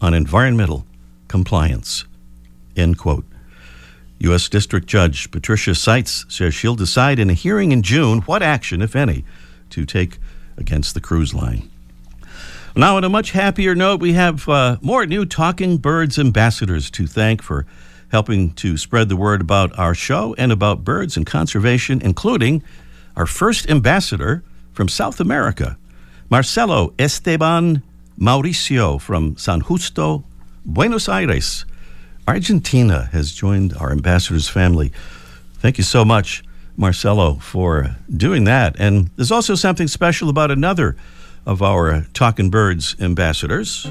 on 0.00 0.14
environmental 0.14 0.86
compliance. 1.28 2.04
End 2.76 2.98
quote. 2.98 3.24
U.S. 4.20 4.48
District 4.48 4.86
Judge 4.86 5.30
Patricia 5.30 5.74
Seitz 5.74 6.24
says 6.28 6.54
she'll 6.54 6.74
decide 6.74 7.18
in 7.18 7.30
a 7.30 7.34
hearing 7.34 7.72
in 7.72 7.82
June 7.82 8.20
what 8.22 8.42
action, 8.42 8.82
if 8.82 8.96
any, 8.96 9.24
to 9.70 9.84
take 9.84 10.18
against 10.56 10.94
the 10.94 11.00
cruise 11.00 11.34
line. 11.34 11.70
Now, 12.76 12.96
on 12.96 13.04
a 13.04 13.08
much 13.08 13.32
happier 13.32 13.74
note, 13.74 14.00
we 14.00 14.12
have 14.12 14.48
uh, 14.48 14.76
more 14.80 15.06
new 15.06 15.24
Talking 15.24 15.78
Birds 15.78 16.18
ambassadors 16.18 16.90
to 16.92 17.06
thank 17.06 17.42
for 17.42 17.66
helping 18.10 18.52
to 18.54 18.76
spread 18.76 19.08
the 19.08 19.16
word 19.16 19.40
about 19.40 19.76
our 19.78 19.94
show 19.94 20.34
and 20.38 20.52
about 20.52 20.84
birds 20.84 21.16
and 21.16 21.26
conservation, 21.26 22.00
including 22.02 22.62
our 23.16 23.26
first 23.26 23.68
ambassador 23.68 24.44
from 24.72 24.88
South 24.88 25.18
America, 25.18 25.76
Marcelo 26.30 26.94
Esteban 26.98 27.82
Mauricio 28.18 29.00
from 29.00 29.36
San 29.36 29.62
Justo, 29.62 30.24
Buenos 30.64 31.08
Aires. 31.08 31.64
Argentina 32.26 33.08
has 33.12 33.32
joined 33.32 33.74
our 33.74 33.90
ambassadors 33.90 34.48
family. 34.48 34.92
Thank 35.54 35.78
you 35.78 35.84
so 35.84 36.04
much, 36.04 36.44
Marcelo, 36.76 37.34
for 37.34 37.96
doing 38.14 38.44
that. 38.44 38.76
And 38.78 39.10
there's 39.16 39.32
also 39.32 39.54
something 39.54 39.88
special 39.88 40.28
about 40.28 40.50
another 40.50 40.96
of 41.48 41.62
our 41.62 42.06
Talking 42.12 42.50
Birds 42.50 42.94
ambassadors. 43.00 43.86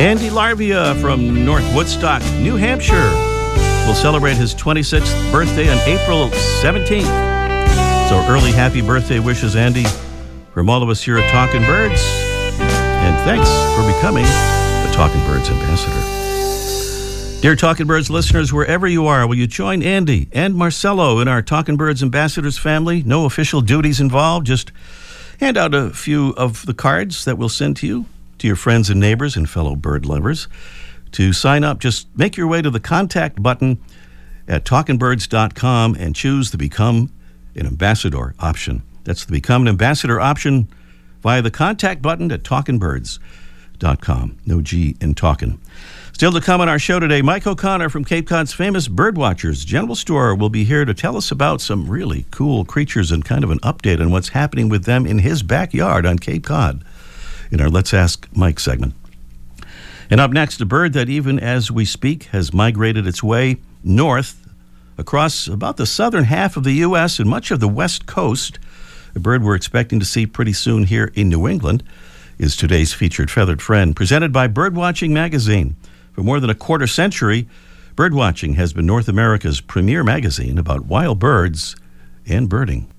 Andy 0.00 0.28
Larvia 0.28 1.00
from 1.00 1.44
North 1.44 1.64
Woodstock, 1.74 2.20
New 2.40 2.56
Hampshire, 2.56 3.10
will 3.86 3.94
celebrate 3.94 4.36
his 4.36 4.56
26th 4.56 5.32
birthday 5.32 5.70
on 5.70 5.78
April 5.88 6.30
17th. 6.62 7.04
So 8.08 8.18
early 8.28 8.50
happy 8.50 8.80
birthday 8.82 9.20
wishes, 9.20 9.54
Andy, 9.54 9.84
from 10.52 10.68
all 10.68 10.82
of 10.82 10.88
us 10.88 11.00
here 11.00 11.18
at 11.18 11.30
Talking 11.30 11.62
Birds. 11.62 12.02
And 12.58 13.16
thanks 13.24 13.48
for 13.76 13.86
becoming 13.86 14.24
the 14.24 14.92
Talking 14.92 15.20
Birds 15.26 15.48
ambassador. 15.48 16.17
Dear 17.40 17.54
Talking 17.54 17.86
Birds 17.86 18.10
listeners, 18.10 18.52
wherever 18.52 18.88
you 18.88 19.06
are, 19.06 19.24
will 19.24 19.36
you 19.36 19.46
join 19.46 19.80
Andy 19.80 20.28
and 20.32 20.56
Marcelo 20.56 21.20
in 21.20 21.28
our 21.28 21.40
Talking 21.40 21.76
Birds 21.76 22.02
ambassadors 22.02 22.58
family? 22.58 23.04
No 23.04 23.26
official 23.26 23.60
duties 23.60 24.00
involved, 24.00 24.44
just 24.44 24.72
hand 25.38 25.56
out 25.56 25.72
a 25.72 25.90
few 25.90 26.30
of 26.30 26.66
the 26.66 26.74
cards 26.74 27.24
that 27.24 27.38
we'll 27.38 27.48
send 27.48 27.76
to 27.76 27.86
you 27.86 28.06
to 28.38 28.48
your 28.48 28.56
friends 28.56 28.90
and 28.90 28.98
neighbors 28.98 29.36
and 29.36 29.48
fellow 29.48 29.76
bird 29.76 30.04
lovers. 30.04 30.48
To 31.12 31.32
sign 31.32 31.62
up, 31.62 31.78
just 31.78 32.08
make 32.18 32.36
your 32.36 32.48
way 32.48 32.60
to 32.60 32.70
the 32.70 32.80
contact 32.80 33.40
button 33.40 33.78
at 34.48 34.64
talkingbirds.com 34.64 35.94
and 35.94 36.16
choose 36.16 36.50
the 36.50 36.58
Become 36.58 37.12
an 37.54 37.66
Ambassador 37.66 38.34
option. 38.40 38.82
That's 39.04 39.24
the 39.24 39.32
Become 39.32 39.62
an 39.62 39.68
Ambassador 39.68 40.20
option 40.20 40.66
via 41.22 41.40
the 41.40 41.52
contact 41.52 42.02
button 42.02 42.32
at 42.32 42.42
talkingbirds.com. 42.42 44.38
No 44.44 44.60
G 44.60 44.96
in 45.00 45.14
talking. 45.14 45.60
Still 46.18 46.32
to 46.32 46.40
come 46.40 46.60
on 46.60 46.68
our 46.68 46.80
show 46.80 46.98
today, 46.98 47.22
Mike 47.22 47.46
O'Connor 47.46 47.90
from 47.90 48.04
Cape 48.04 48.26
Cod's 48.26 48.52
famous 48.52 48.88
Birdwatchers 48.88 49.64
General 49.64 49.94
Store 49.94 50.34
will 50.34 50.48
be 50.48 50.64
here 50.64 50.84
to 50.84 50.92
tell 50.92 51.16
us 51.16 51.30
about 51.30 51.60
some 51.60 51.88
really 51.88 52.26
cool 52.32 52.64
creatures 52.64 53.12
and 53.12 53.24
kind 53.24 53.44
of 53.44 53.52
an 53.52 53.60
update 53.60 54.00
on 54.00 54.10
what's 54.10 54.30
happening 54.30 54.68
with 54.68 54.82
them 54.82 55.06
in 55.06 55.20
his 55.20 55.44
backyard 55.44 56.04
on 56.04 56.18
Cape 56.18 56.42
Cod 56.42 56.82
in 57.52 57.60
our 57.60 57.68
Let's 57.68 57.94
Ask 57.94 58.26
Mike 58.34 58.58
segment. 58.58 58.94
And 60.10 60.20
up 60.20 60.32
next, 60.32 60.60
a 60.60 60.66
bird 60.66 60.92
that, 60.94 61.08
even 61.08 61.38
as 61.38 61.70
we 61.70 61.84
speak, 61.84 62.24
has 62.32 62.52
migrated 62.52 63.06
its 63.06 63.22
way 63.22 63.58
north 63.84 64.44
across 64.98 65.46
about 65.46 65.76
the 65.76 65.86
southern 65.86 66.24
half 66.24 66.56
of 66.56 66.64
the 66.64 66.72
U.S. 66.72 67.20
and 67.20 67.30
much 67.30 67.52
of 67.52 67.60
the 67.60 67.68
West 67.68 68.06
Coast. 68.06 68.58
A 69.14 69.20
bird 69.20 69.44
we're 69.44 69.54
expecting 69.54 70.00
to 70.00 70.04
see 70.04 70.26
pretty 70.26 70.52
soon 70.52 70.82
here 70.82 71.12
in 71.14 71.28
New 71.28 71.46
England 71.46 71.84
is 72.40 72.56
today's 72.56 72.92
featured 72.92 73.30
feathered 73.30 73.62
friend, 73.62 73.94
presented 73.94 74.32
by 74.32 74.48
Birdwatching 74.48 75.10
Magazine. 75.10 75.76
For 76.18 76.24
more 76.24 76.40
than 76.40 76.50
a 76.50 76.54
quarter 76.56 76.88
century, 76.88 77.46
Birdwatching 77.94 78.56
has 78.56 78.72
been 78.72 78.86
North 78.86 79.06
America's 79.06 79.60
premier 79.60 80.02
magazine 80.02 80.58
about 80.58 80.86
wild 80.86 81.20
birds 81.20 81.76
and 82.26 82.48
birding. 82.48 82.90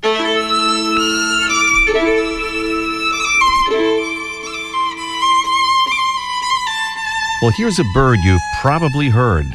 Well, 7.42 7.52
here's 7.58 7.78
a 7.78 7.84
bird 7.94 8.20
you've 8.24 8.40
probably 8.62 9.10
heard, 9.10 9.48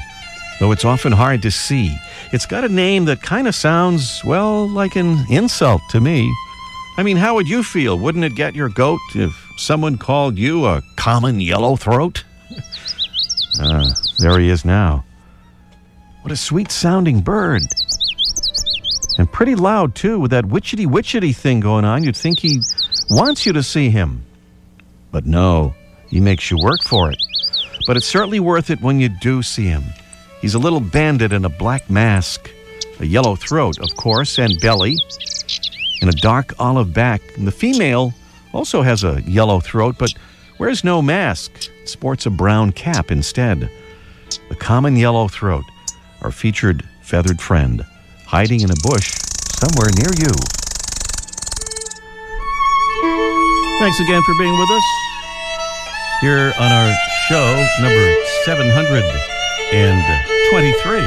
though 0.61 0.71
it's 0.71 0.85
often 0.85 1.13
hard 1.13 1.41
to 1.41 1.51
see. 1.51 1.97
It's 2.35 2.45
got 2.45 2.65
a 2.65 2.69
name 2.69 3.07
that 3.07 3.23
kind 3.23 3.49
of 3.49 3.55
sounds, 3.55 4.21
well, 4.27 4.69
like 4.69 4.95
an 4.95 5.25
insult 5.31 5.81
to 5.89 6.03
me. 6.03 6.31
I 6.99 7.03
mean, 7.03 7.17
how 7.17 7.35
would 7.37 7.49
you 7.49 7.63
feel? 7.63 7.99
Wouldn't 7.99 8.25
it 8.25 8.35
get 8.35 8.55
your 8.55 8.69
goat 8.69 9.01
if 9.15 9.33
someone 9.57 9.97
called 9.97 10.37
you 10.37 10.67
a 10.67 10.83
common 10.97 11.41
yellow 11.41 11.77
throat? 11.77 12.25
Ah, 13.61 13.93
there 14.19 14.39
he 14.39 14.49
is 14.49 14.65
now. 14.65 15.05
What 16.23 16.33
a 16.33 16.37
sweet 16.37 16.71
sounding 16.71 17.21
bird. 17.21 17.63
And 19.19 19.31
pretty 19.31 19.55
loud, 19.55 19.95
too, 19.95 20.19
with 20.19 20.33
that 20.33 20.45
witchetty 20.45 20.87
witchetty 20.87 21.37
thing 21.37 21.61
going 21.61 21.85
on. 21.85 22.03
You'd 22.03 22.17
think 22.17 22.41
he 22.41 22.61
wants 23.11 23.47
you 23.47 23.53
to 23.53 23.63
see 23.63 23.91
him. 23.91 24.25
But 25.13 25.27
no, 25.27 25.75
he 26.09 26.21
makes 26.21 26.51
you 26.51 26.59
work 26.59 26.83
for 26.83 27.11
it 27.11 27.19
but 27.87 27.97
it's 27.97 28.07
certainly 28.07 28.41
worth 28.41 28.71
it 28.71 28.81
when 28.81 29.01
you 29.01 29.09
do 29.09 29.43
see 29.43 29.67
him. 29.67 29.85
He's 30.41 30.55
a 30.55 30.59
little 30.59 30.81
bandit 30.81 31.33
in 31.33 31.45
a 31.45 31.49
black 31.49 31.89
mask, 31.91 32.51
a 33.01 33.07
yellow 33.07 33.37
throat, 33.37 33.79
of 33.79 33.97
course, 33.97 34.39
and 34.39 34.59
belly, 34.61 34.97
and 36.01 36.11
a 36.11 36.17
dark 36.19 36.55
olive 36.59 36.93
back. 36.93 37.23
And 37.37 37.47
the 37.47 37.53
female 37.53 38.13
also 38.53 38.83
has 38.83 39.05
a 39.05 39.23
yellow 39.27 39.61
throat, 39.61 39.97
but 39.99 40.15
wears 40.59 40.85
no 40.85 41.01
mask, 41.03 41.71
sports 41.85 42.25
a 42.27 42.31
brown 42.31 42.73
cap 42.73 43.11
instead. 43.11 43.69
The 44.49 44.57
common 44.57 44.97
yellow 44.97 45.29
throat, 45.29 45.65
our 46.23 46.31
featured 46.31 46.83
feathered 47.03 47.41
friend, 47.41 47.85
hiding 48.27 48.61
in 48.61 48.71
a 48.71 48.77
bush 48.83 49.13
somewhere 49.59 49.91
near 49.97 50.11
you. 50.19 50.33
Thanks 53.79 54.01
again 54.01 54.23
for 54.23 54.35
being 54.39 54.59
with 54.59 54.71
us 54.71 54.85
here 56.21 56.53
on 56.59 56.73
our 56.73 56.95
show 57.29 57.67
number 57.81 58.15
723. 58.45 61.05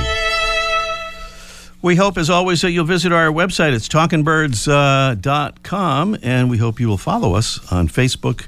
We 1.81 1.95
hope, 1.95 2.17
as 2.17 2.29
always, 2.29 2.61
that 2.61 2.71
you'll 2.71 2.85
visit 2.85 3.13
our 3.13 3.27
website. 3.27 3.73
It's 3.73 3.87
talkingbirds.com, 3.87 6.13
uh, 6.13 6.17
and 6.21 6.49
we 6.49 6.57
hope 6.57 6.79
you 6.79 6.87
will 6.87 6.97
follow 6.97 7.35
us 7.35 7.59
on 7.71 7.87
Facebook 7.87 8.47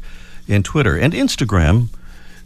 and 0.50 0.66
Twitter 0.66 0.98
and 0.98 1.14
Instagram 1.14 1.88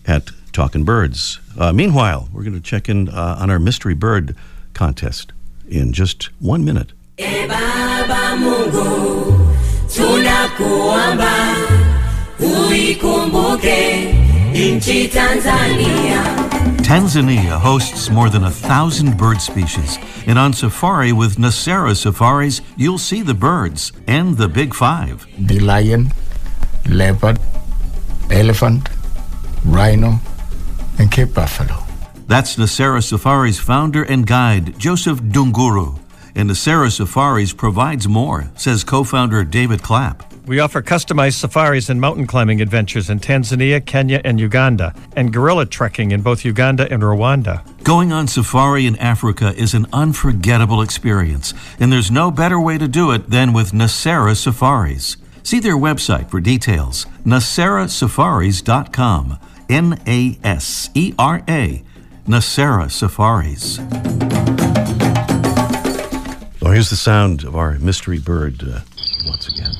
at 0.05 0.29
Talking 0.51 0.83
Birds. 0.83 1.39
Uh, 1.57 1.71
meanwhile, 1.73 2.29
we're 2.33 2.43
going 2.43 2.53
to 2.53 2.59
check 2.61 2.89
in 2.89 3.09
uh, 3.09 3.37
on 3.39 3.49
our 3.49 3.59
mystery 3.59 3.93
bird 3.95 4.35
contest 4.73 5.31
in 5.67 5.93
just 5.93 6.25
one 6.39 6.63
minute. 6.65 6.91
E 7.17 7.47
Baba 7.47 8.35
Mungu, 8.37 9.55
tunakuomba 9.87 11.55
uikumbuke 12.39 14.13
nchi 14.53 15.07
Tanzania. 15.07 16.23
Tanzania 16.83 17.59
hosts 17.59 18.09
more 18.09 18.29
than 18.29 18.43
a 18.43 18.51
thousand 18.51 19.17
bird 19.17 19.41
species, 19.41 19.97
and 20.27 20.37
on 20.37 20.53
safari 20.53 21.13
with 21.13 21.37
Nasera 21.37 21.95
Safaris, 21.95 22.61
you'll 22.75 22.97
see 22.97 23.21
the 23.21 23.33
birds 23.33 23.91
and 24.07 24.37
the 24.37 24.47
big 24.49 24.73
five. 24.73 25.25
the 25.39 25.59
lion, 25.59 26.11
leopard, 26.89 27.39
elephant, 28.31 28.89
rhino, 29.65 30.19
and 30.99 31.11
Cape 31.11 31.33
buffalo. 31.33 31.83
That's 32.27 32.55
Nasera 32.55 33.03
Safaris 33.03 33.59
founder 33.59 34.03
and 34.03 34.25
guide, 34.25 34.77
Joseph 34.79 35.19
Dunguru. 35.19 35.99
And 36.35 36.49
Nasera 36.49 36.91
Safaris 36.91 37.53
provides 37.53 38.07
more, 38.07 38.49
says 38.55 38.83
co 38.83 39.03
founder 39.03 39.43
David 39.43 39.83
Clapp. 39.83 40.33
We 40.45 40.59
offer 40.59 40.81
customized 40.81 41.35
safaris 41.35 41.89
and 41.89 42.01
mountain 42.01 42.27
climbing 42.27 42.59
adventures 42.59 43.09
in 43.09 43.21
Tanzania, 43.21 43.85
Kenya, 43.85 44.19
and 44.25 44.41
Uganda, 44.41 44.93
and 45.15 45.31
gorilla 45.31 45.65
trekking 45.65 46.11
in 46.11 46.21
both 46.21 46.43
Uganda 46.43 46.91
and 46.91 47.01
Rwanda. 47.01 47.63
Going 47.83 48.11
on 48.11 48.27
safari 48.27 48.85
in 48.85 48.97
Africa 48.97 49.53
is 49.55 49.73
an 49.73 49.85
unforgettable 49.93 50.81
experience, 50.81 51.53
and 51.79 51.93
there's 51.93 52.11
no 52.11 52.29
better 52.29 52.59
way 52.59 52.77
to 52.77 52.89
do 52.89 53.11
it 53.11 53.29
than 53.29 53.53
with 53.53 53.71
Nasera 53.71 54.35
Safaris. 54.35 55.15
See 55.43 55.59
their 55.59 55.75
website 55.75 56.29
for 56.29 56.39
details 56.39 57.05
naserasafaris.com. 57.25 59.39
N 59.69 59.99
A 60.07 60.37
S 60.43 60.89
E 60.93 61.13
R 61.17 61.41
A, 61.47 61.83
Nasera 62.27 62.91
Safaris. 62.91 63.79
Well, 66.61 66.71
here's 66.71 66.89
the 66.89 66.95
sound 66.95 67.43
of 67.43 67.55
our 67.55 67.73
mystery 67.79 68.19
bird 68.19 68.63
uh, 68.63 68.81
once 69.25 69.47
again. 69.47 69.73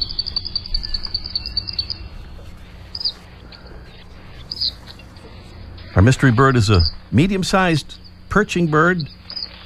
Our 5.96 6.02
mystery 6.02 6.32
bird 6.32 6.56
is 6.56 6.70
a 6.70 6.82
medium 7.12 7.44
sized 7.44 7.98
perching 8.30 8.68
bird 8.68 9.08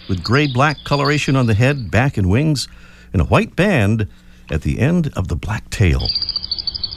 with 0.10 0.24
gray 0.24 0.48
black 0.48 0.78
coloration 0.84 1.36
on 1.36 1.48
the 1.48 1.54
head, 1.54 1.90
back, 1.90 2.18
and 2.18 2.30
wings, 2.30 2.68
and 3.14 3.22
a 3.22 3.26
white 3.26 3.56
band 3.56 4.08
at 4.52 4.62
the 4.62 4.80
end 4.80 5.12
of 5.16 5.28
the 5.28 5.36
black 5.36 5.70
tail. 5.70 6.08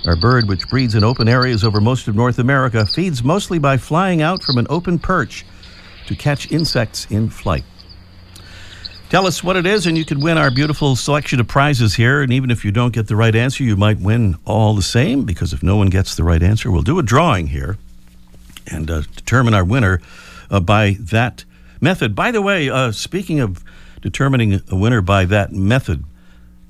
Our 0.06 0.16
bird, 0.16 0.48
which 0.48 0.68
breeds 0.70 0.94
in 0.94 1.04
open 1.04 1.28
areas 1.28 1.62
over 1.62 1.80
most 1.80 2.08
of 2.08 2.14
North 2.16 2.38
America, 2.38 2.86
feeds 2.86 3.22
mostly 3.22 3.58
by 3.58 3.76
flying 3.76 4.22
out 4.22 4.42
from 4.42 4.56
an 4.56 4.66
open 4.70 4.98
perch 4.98 5.44
to 6.06 6.14
catch 6.16 6.50
insects 6.50 7.06
in 7.10 7.28
flight. 7.28 7.64
Tell 9.10 9.26
us 9.26 9.42
what 9.42 9.56
it 9.56 9.66
is, 9.66 9.86
and 9.86 9.98
you 9.98 10.04
could 10.04 10.22
win 10.22 10.38
our 10.38 10.50
beautiful 10.50 10.94
selection 10.94 11.40
of 11.40 11.48
prizes 11.48 11.94
here. 11.94 12.22
And 12.22 12.32
even 12.32 12.50
if 12.50 12.64
you 12.64 12.70
don't 12.70 12.94
get 12.94 13.08
the 13.08 13.16
right 13.16 13.34
answer, 13.34 13.64
you 13.64 13.76
might 13.76 13.98
win 13.98 14.36
all 14.44 14.74
the 14.74 14.82
same, 14.82 15.24
because 15.24 15.52
if 15.52 15.62
no 15.62 15.76
one 15.76 15.88
gets 15.88 16.14
the 16.14 16.22
right 16.22 16.42
answer, 16.42 16.70
we'll 16.70 16.82
do 16.82 16.98
a 16.98 17.02
drawing 17.02 17.48
here 17.48 17.76
and 18.68 18.90
uh, 18.90 19.02
determine 19.16 19.52
our 19.52 19.64
winner 19.64 20.00
uh, 20.48 20.60
by 20.60 20.96
that 21.00 21.44
method. 21.80 22.14
By 22.14 22.30
the 22.30 22.40
way, 22.40 22.70
uh, 22.70 22.92
speaking 22.92 23.40
of 23.40 23.64
determining 24.00 24.62
a 24.70 24.76
winner 24.76 25.00
by 25.00 25.24
that 25.24 25.52
method, 25.52 26.04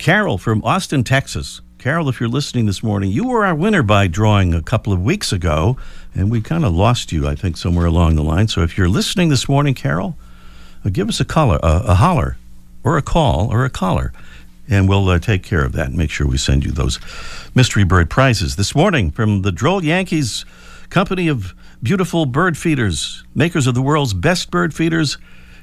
Carol 0.01 0.39
from 0.39 0.65
Austin, 0.65 1.05
Texas. 1.05 1.61
Carol, 1.77 2.09
if 2.09 2.21
you're 2.21 2.29
listening 2.31 2.65
this 2.65 2.83
morning, 2.83 3.11
you 3.11 3.29
were 3.29 3.45
our 3.45 3.55
winner 3.55 3.83
by 3.83 4.07
drawing 4.07 4.55
a 4.55 4.63
couple 4.63 4.95
of 4.95 5.03
weeks 5.03 5.31
ago, 5.31 5.77
and 6.15 6.31
we 6.31 6.41
kind 6.41 6.65
of 6.65 6.73
lost 6.73 7.13
you, 7.13 7.29
I 7.29 7.35
think, 7.35 7.59
somewhere 7.59 7.85
along 7.85 8.17
the 8.17 8.23
line. 8.23 8.49
So 8.49 8.63
if 8.63 8.79
you're 8.79 8.89
listening 8.89 9.29
this 9.29 9.47
morning, 9.47 9.75
Carol, 9.75 10.17
uh, 10.87 10.89
give 10.89 11.11
us 11.11 11.21
a 11.21 11.25
color, 11.27 11.59
uh, 11.63 11.83
a 11.85 11.97
holler, 11.97 12.39
or 12.83 12.97
a 12.97 13.03
call, 13.03 13.53
or 13.53 13.67
a 13.67 13.69
caller, 13.69 14.11
and 14.71 14.89
we'll 14.89 15.07
uh, 15.07 15.19
take 15.19 15.43
care 15.43 15.63
of 15.63 15.73
that 15.73 15.89
and 15.89 15.99
make 15.99 16.09
sure 16.09 16.27
we 16.27 16.39
send 16.39 16.65
you 16.65 16.73
those 16.73 16.99
mystery 17.55 17.85
bird 17.85 18.09
prizes. 18.09 18.57
This 18.57 18.75
morning, 18.75 19.11
from 19.11 19.43
the 19.43 19.53
Droll 19.53 19.85
Yankees 19.85 20.47
Company 20.89 21.29
of 21.29 21.53
Beautiful 21.83 22.25
Bird 22.25 22.57
Feeders, 22.57 23.23
makers 23.35 23.67
of 23.67 23.75
the 23.75 23.83
world's 23.83 24.15
best 24.15 24.51
bird 24.51 24.73
feeders, 24.73 25.19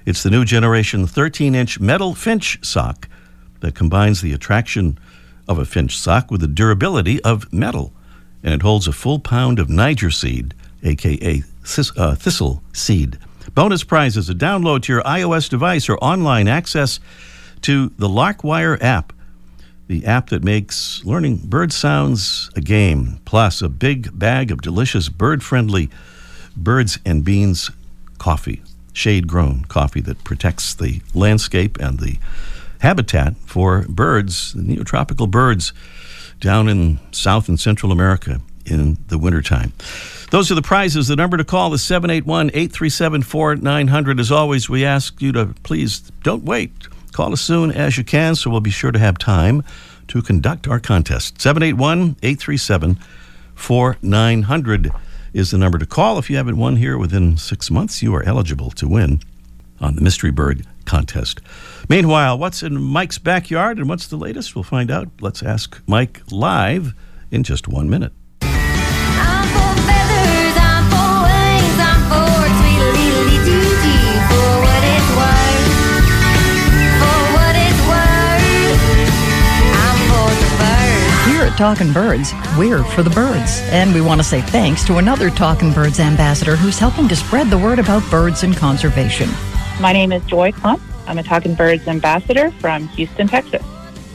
it's 0.06 0.21
the 0.21 0.30
new 0.30 0.45
generation 0.45 1.08
13 1.08 1.56
inch 1.56 1.80
metal 1.80 2.13
finch 2.13 2.60
sock 2.63 3.10
that 3.67 3.75
combines 3.75 4.21
the 4.21 4.32
attraction 4.32 4.97
of 5.45 5.60
a 5.60 5.65
finch 5.65 5.99
sock 5.99 6.32
with 6.32 6.39
the 6.39 6.47
durability 6.47 7.21
of 7.25 7.51
metal. 7.51 7.91
And 8.41 8.53
it 8.53 8.62
holds 8.62 8.88
a 8.88 8.93
full 8.93 9.19
pound 9.19 9.60
of 9.60 9.69
Niger 9.69 10.10
seed, 10.10 10.53
aka 10.84 11.43
uh, 11.97 12.15
thistle 12.15 12.63
seed. 12.71 13.19
Bonus 13.53 13.84
prizes 13.84 14.30
a 14.30 14.34
download 14.34 14.84
to 14.84 14.93
your 14.93 15.03
iOS 15.03 15.49
device 15.49 15.89
or 15.89 15.97
online 15.97 16.47
access 16.47 17.01
to 17.63 17.89
the 17.97 18.08
Larkwire 18.08 18.82
app, 18.82 19.12
the 19.88 20.06
app 20.06 20.30
that 20.30 20.45
makes 20.45 21.03
learning 21.03 21.36
bird 21.43 21.73
sounds 21.73 22.49
a 22.56 22.62
game, 22.62 23.19
plus 23.25 23.62
a 23.62 23.67
big 23.67 24.17
bag 24.17 24.49
of 24.49 24.62
delicious 24.62 25.10
bird 25.10 25.43
friendly 25.43 25.89
birds 26.56 26.99
and 27.06 27.25
beans 27.25 27.69
coffee, 28.17 28.62
shade 28.93 29.27
grown 29.27 29.65
coffee 29.65 30.01
that 30.01 30.23
protects 30.23 30.73
the 30.73 31.01
landscape 31.13 31.77
and 31.82 31.99
the 31.99 32.17
habitat 32.79 33.35
for 33.37 33.85
birds, 33.87 34.53
neotropical 34.53 35.29
birds 35.29 35.73
down 36.39 36.67
in 36.67 36.99
South 37.11 37.49
and 37.49 37.59
Central 37.59 37.91
America 37.91 38.39
in 38.65 38.97
the 39.07 39.17
wintertime. 39.17 39.73
Those 40.31 40.51
are 40.51 40.55
the 40.55 40.61
prizes. 40.61 41.07
The 41.07 41.15
number 41.15 41.37
to 41.37 41.45
call 41.45 41.73
is 41.73 41.83
781 41.83 42.49
837 42.49 43.23
4900. 43.23 44.19
As 44.19 44.31
always, 44.31 44.69
we 44.69 44.85
ask 44.85 45.21
you 45.21 45.31
to 45.31 45.47
please 45.63 45.99
don't 46.23 46.43
wait. 46.43 46.71
Call 47.13 47.33
as 47.33 47.41
soon 47.41 47.71
as 47.71 47.97
you 47.97 48.03
can 48.03 48.35
so 48.35 48.49
we'll 48.49 48.61
be 48.61 48.69
sure 48.69 48.91
to 48.91 48.99
have 48.99 49.17
time 49.17 49.63
to 50.09 50.21
conduct 50.21 50.67
our 50.67 50.79
contest. 50.79 51.41
781 51.41 52.17
837 52.21 52.99
4900 53.55 54.91
is 55.33 55.51
the 55.51 55.57
number 55.57 55.77
to 55.77 55.85
call. 55.85 56.19
If 56.19 56.29
you 56.29 56.37
haven't 56.37 56.57
won 56.57 56.75
here 56.75 56.97
within 56.97 57.37
six 57.37 57.71
months, 57.71 58.03
you 58.03 58.13
are 58.13 58.23
eligible 58.23 58.69
to 58.71 58.87
win 58.87 59.21
on 59.79 59.95
the 59.95 60.01
Mystery 60.01 60.31
Bird 60.31 60.65
contest. 60.85 61.41
Meanwhile, 61.89 62.37
what's 62.37 62.63
in 62.63 62.81
Mike's 62.81 63.17
backyard 63.17 63.77
and 63.77 63.87
what's 63.89 64.07
the 64.07 64.17
latest? 64.17 64.55
We'll 64.55 64.63
find 64.63 64.89
out. 64.89 65.09
Let's 65.21 65.43
ask 65.43 65.81
Mike 65.87 66.21
live 66.31 66.93
in 67.29 67.43
just 67.43 67.67
one 67.67 67.89
minute. 67.89 68.13
I'm 68.41 69.47
for 69.49 69.75
feathers, 69.83 70.55
I'm 70.57 70.89
for 70.89 71.27
wings, 71.27 71.77
I'm 71.77 72.01
for 72.07 72.47
tweedledee-doo-dee, 72.57 74.15
for 74.31 74.49
what 74.63 74.83
it's 74.87 75.11
worth. 75.17 75.67
For 76.97 77.19
what 77.35 77.55
it's 77.55 77.81
worth, 77.87 78.79
I'm 79.75 79.99
for 80.07 80.29
the 80.39 80.49
birds. 80.57 81.27
Here 81.27 81.43
at 81.43 81.57
Talkin' 81.57 81.91
Birds, 81.91 82.33
we're 82.57 82.83
for 82.83 83.03
the 83.03 83.09
birds. 83.09 83.59
And 83.71 83.93
we 83.93 84.01
want 84.01 84.21
to 84.21 84.27
say 84.27 84.41
thanks 84.41 84.85
to 84.85 84.97
another 84.97 85.29
Talking 85.29 85.73
Birds 85.73 85.99
ambassador 85.99 86.55
who's 86.55 86.79
helping 86.79 87.07
to 87.09 87.15
spread 87.15 87.49
the 87.49 87.57
word 87.57 87.79
about 87.79 88.09
birds 88.09 88.43
and 88.43 88.55
conservation. 88.55 89.29
My 89.79 89.93
name 89.93 90.11
is 90.11 90.25
Joy 90.25 90.51
Klump. 90.53 90.81
I'm 91.05 91.19
a 91.19 91.23
Talking 91.23 91.53
Birds 91.53 91.87
ambassador 91.87 92.49
from 92.53 92.87
Houston, 92.89 93.27
Texas. 93.27 93.63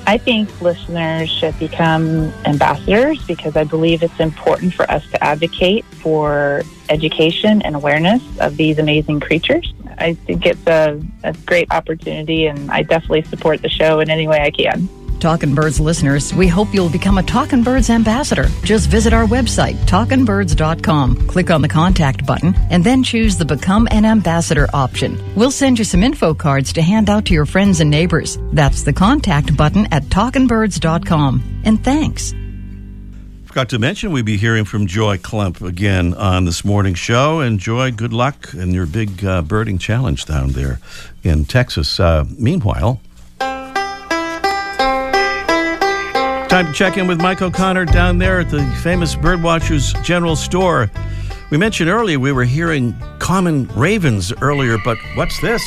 I 0.09 0.19
think 0.19 0.61
listeners 0.61 1.31
should 1.31 1.57
become 1.61 2.33
ambassadors 2.45 3.25
because 3.27 3.55
I 3.55 3.63
believe 3.63 4.03
it's 4.03 4.19
important 4.19 4.75
for 4.75 4.91
us 4.91 5.09
to 5.13 5.23
advocate 5.23 5.85
for 5.85 6.63
education 6.89 7.63
and 7.63 7.77
awareness 7.77 8.23
of 8.41 8.57
these 8.57 8.81
amazing 8.81 9.21
creatures. 9.21 9.73
I 9.99 10.15
think 10.15 10.47
it's 10.47 10.67
a, 10.67 11.01
a 11.23 11.33
great 11.47 11.71
opportunity, 11.71 12.47
and 12.47 12.69
I 12.69 12.83
definitely 12.83 13.23
support 13.23 13.63
the 13.63 13.69
show 13.69 14.01
in 14.01 14.11
any 14.11 14.27
way 14.27 14.41
I 14.41 14.51
can. 14.51 14.89
Talkin' 15.23 15.55
Birds 15.55 15.79
listeners, 15.79 16.35
we 16.35 16.49
hope 16.49 16.75
you'll 16.75 16.91
become 16.91 17.17
a 17.17 17.23
Talkin' 17.23 17.63
Birds 17.63 17.91
ambassador. 17.91 18.49
Just 18.65 18.91
visit 18.91 19.13
our 19.13 19.25
website, 19.25 19.77
talkinbirds.com, 19.87 21.29
click 21.29 21.49
on 21.49 21.63
the 21.63 21.69
contact 21.69 22.27
button, 22.27 22.57
and 22.71 22.83
then 22.83 23.05
choose 23.05 23.37
the 23.37 23.45
Become 23.45 23.87
an 23.93 24.05
Ambassador 24.05 24.67
option. 24.75 25.23
We'll 25.37 25.53
send 25.53 25.79
you 25.79 25.85
some 25.85 26.03
info 26.03 26.35
cards 26.35 26.73
to 26.73 26.83
hand 26.83 27.09
out 27.09 27.25
to 27.27 27.35
your 27.35 27.47
friends 27.47 27.79
and 27.79 27.89
neighbors. 27.89 28.37
That's 28.53 28.83
the 28.83 28.93
contact 28.93 29.57
button 29.57 29.87
at 29.93 30.03
talkinbirds.com. 30.07 31.63
And 31.65 31.85
thanks. 31.85 32.35
Forgot 33.45 33.69
to 33.69 33.79
mention 33.79 34.11
we'd 34.11 34.25
be 34.25 34.39
hearing 34.39 34.65
from 34.65 34.89
Joy 34.89 35.19
Klump 35.19 35.65
again 35.65 36.15
on 36.15 36.47
this 36.47 36.65
morning 36.65 36.95
show. 36.95 37.39
And 37.39 37.61
Joy, 37.61 37.93
good 37.93 38.13
luck 38.13 38.55
in 38.55 38.73
your 38.73 38.87
big 38.87 39.25
uh, 39.25 39.43
birding 39.43 39.79
challenge 39.79 40.25
down 40.25 40.49
there 40.49 40.81
in 41.23 41.45
Texas. 41.45 42.01
Uh, 42.01 42.25
meanwhile, 42.37 43.01
time 46.63 46.73
to 46.73 46.79
check 46.79 46.97
in 46.97 47.09
with 47.09 47.21
Mike 47.21 47.43
O'Connor 47.43 47.87
down 47.87 48.19
there 48.19 48.39
at 48.39 48.49
the 48.49 48.65
famous 48.85 49.17
Birdwatchers 49.17 50.01
General 50.05 50.37
Store. 50.37 50.89
We 51.51 51.59
mentioned 51.59 51.91
earlier 51.91 52.21
we 52.21 52.31
were 52.31 52.45
hearing 52.45 52.95
common 53.19 53.67
ravens 53.69 54.33
earlier, 54.41 54.77
but 54.85 54.97
what's 55.17 55.41
this? 55.41 55.61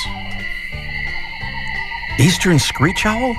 Eastern 2.17 2.59
screech 2.59 3.05
owl? 3.05 3.35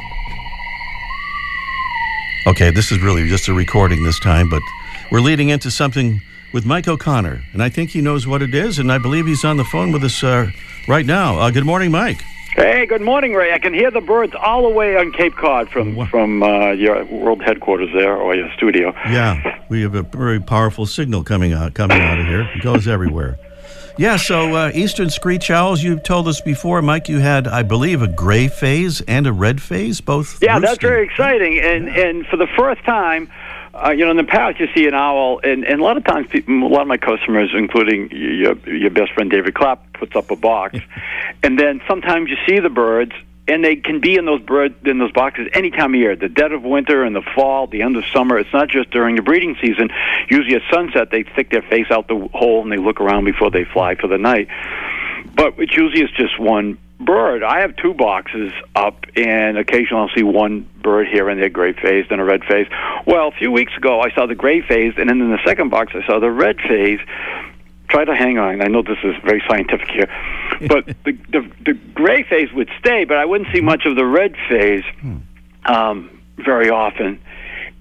Okay, 2.47 2.71
this 2.71 2.93
is 2.93 3.01
really 3.01 3.27
just 3.27 3.49
a 3.49 3.55
recording 3.55 4.05
this 4.05 4.21
time, 4.21 4.51
but 4.51 4.63
we're 5.11 5.21
leading 5.21 5.49
into 5.49 5.71
something 5.71 6.21
with 6.53 6.67
Mike 6.67 6.89
O'Connor, 6.89 7.43
and 7.55 7.63
I 7.63 7.71
think 7.71 7.91
he 7.91 8.03
knows 8.03 8.27
what 8.27 8.43
it 8.43 8.55
is, 8.55 8.79
and 8.79 8.93
I 8.93 8.99
believe 8.99 9.27
he's 9.27 9.45
on 9.47 9.57
the 9.57 9.65
phone 9.65 9.93
with 9.93 10.05
us 10.05 10.23
uh, 10.23 10.51
right 10.89 11.07
now. 11.07 11.39
Uh, 11.39 11.51
good 11.51 11.65
morning, 11.65 11.91
Mike. 11.91 12.23
Hey, 12.57 12.87
good 12.87 13.03
morning, 13.03 13.35
Ray. 13.35 13.53
I 13.53 13.59
can 13.59 13.75
hear 13.75 13.91
the 13.91 14.01
birds 14.01 14.33
all 14.35 14.63
the 14.63 14.75
way 14.75 14.97
on 14.97 15.13
Cape 15.13 15.35
Cod 15.35 15.69
from 15.69 16.07
from 16.07 16.43
uh, 16.43 16.71
your 16.71 17.05
world 17.05 17.43
headquarters 17.43 17.91
there 17.93 18.17
or 18.17 18.35
your 18.35 18.51
studio. 18.57 18.95
Yeah, 19.11 19.61
we 19.69 19.83
have 19.83 19.95
a 19.95 20.03
very 20.03 20.41
powerful 20.41 20.87
signal 20.87 21.23
coming 21.23 21.53
out 21.53 21.75
coming 21.75 22.01
out 22.01 22.19
of 22.19 22.25
here. 22.25 22.49
It 22.55 22.63
goes 22.63 22.89
everywhere. 22.89 23.39
Yeah, 23.99 24.17
so 24.17 24.55
uh, 24.55 24.71
Eastern 24.75 25.11
screech 25.11 25.51
owls. 25.51 25.83
You 25.83 25.99
told 25.99 26.29
us 26.29 26.41
before, 26.41 26.81
Mike. 26.81 27.11
You 27.11 27.19
had, 27.19 27.47
I 27.47 27.63
believe, 27.63 28.01
a 28.01 28.09
gray 28.09 28.49
phase 28.49 29.03
and 29.03 29.27
a 29.27 29.35
red 29.35 29.61
phase, 29.61 30.01
both. 30.01 30.43
Yeah, 30.43 30.59
that's 30.59 30.81
very 30.81 31.05
exciting. 31.05 31.59
And 31.59 31.91
and 31.91 32.27
for 32.27 32.39
the 32.39 32.47
first 32.57 32.83
time, 32.85 33.31
uh, 33.85 33.91
you 33.91 34.05
know, 34.05 34.11
in 34.11 34.17
the 34.17 34.25
past 34.25 34.59
you 34.59 34.69
see 34.75 34.87
an 34.87 34.95
owl, 34.95 35.41
and, 35.43 35.65
and 35.65 35.81
a 35.81 35.85
lot 35.85 35.97
of 35.97 36.05
times, 36.05 36.27
people, 36.29 36.55
a 36.55 36.69
lot 36.69 36.83
of 36.83 36.89
my 36.89 36.97
customers, 36.97 37.51
including 37.55 38.11
your 38.11 38.57
your 38.69 38.91
best 38.91 39.13
friend 39.13 39.31
David 39.31 39.55
Clapp, 39.55 39.93
puts 39.93 40.17
up 40.17 40.31
a 40.31 40.37
box, 40.37 40.79
and 41.43 41.59
then 41.59 41.81
sometimes 41.89 42.31
you 42.31 42.37
see 42.47 42.61
the 42.61 42.71
birds. 42.71 43.13
And 43.49 43.63
they 43.65 43.77
can 43.77 44.01
be 44.01 44.17
in 44.17 44.25
those 44.25 44.43
bird 44.43 44.85
in 44.89 44.99
those 44.99 45.13
boxes 45.13 45.47
any 45.53 45.71
time 45.71 45.95
of 45.95 46.01
year, 46.01 46.17
the 46.17 46.29
dead 46.29 46.51
of 46.51 46.65
winter 46.65 47.05
and 47.05 47.15
the 47.15 47.23
fall, 47.37 47.69
the 47.69 47.83
end 47.83 47.97
of 47.97 48.05
summer. 48.13 48.41
It's 48.41 48.53
not 48.53 48.69
just 48.69 48.91
during 48.91 49.15
the 49.15 49.23
breeding 49.23 49.57
season. 49.61 49.89
Usually 50.29 50.57
at 50.57 50.63
sunset, 50.69 51.13
they 51.13 51.23
stick 51.33 51.51
their 51.51 51.63
face 51.63 51.87
out 51.89 52.09
the 52.09 52.29
hole 52.35 52.63
and 52.65 52.73
they 52.73 52.77
look 52.77 53.01
around 53.01 53.25
before 53.25 53.53
they 53.53 53.63
fly 53.63 53.95
for 53.95 54.09
the 54.09 54.19
night. 54.19 54.49
But 55.37 55.61
it 55.61 55.71
usually 55.77 56.03
is 56.03 56.11
just 56.11 56.41
one 56.41 56.79
bird. 56.99 57.45
I 57.45 57.61
have 57.61 57.77
two 57.77 57.95
boxes 57.95 58.53
up, 58.75 59.07
and 59.15 59.59
occasionally 59.59 60.03
I'll 60.03 60.17
see 60.17 60.25
one 60.25 60.69
bird 60.87 61.09
here 61.09 61.29
and 61.29 61.43
there, 61.43 61.49
gray 61.49 61.73
phased 61.73 62.13
and 62.13 62.21
a 62.21 62.25
red 62.25 62.45
phase. 62.45 62.69
Well, 63.07 63.27
a 63.27 63.33
few 63.33 63.51
weeks 63.51 63.73
ago, 63.77 64.01
I 64.01 64.13
saw 64.13 64.27
the 64.27 64.37
gray 64.37 64.63
phased, 64.63 64.99
and 64.99 65.11
then 65.11 65.21
in 65.21 65.33
the 65.33 65.45
second 65.45 65.69
box, 65.69 65.93
I 65.97 66.07
saw 66.07 66.21
the 66.21 66.31
red 66.31 66.59
phase. 66.61 67.01
Try 67.89 68.05
to 68.05 68.15
hang 68.15 68.39
on. 68.39 68.63
I 68.63 68.69
know 68.69 68.83
this 68.83 68.99
is 69.03 69.17
very 69.25 69.43
scientific 69.49 69.89
here, 69.91 70.09
but 70.69 70.87
the, 71.05 71.13
the 71.35 71.51
the 71.65 71.73
gray 71.95 72.23
phase 72.23 72.53
would 72.53 72.71
stay, 72.79 73.05
but 73.05 73.17
I 73.17 73.25
wouldn't 73.25 73.53
see 73.53 73.61
much 73.61 73.85
of 73.85 73.97
the 73.97 74.07
red 74.07 74.37
phase 74.49 74.85
um, 75.65 76.23
very 76.39 76.71
often 76.71 77.21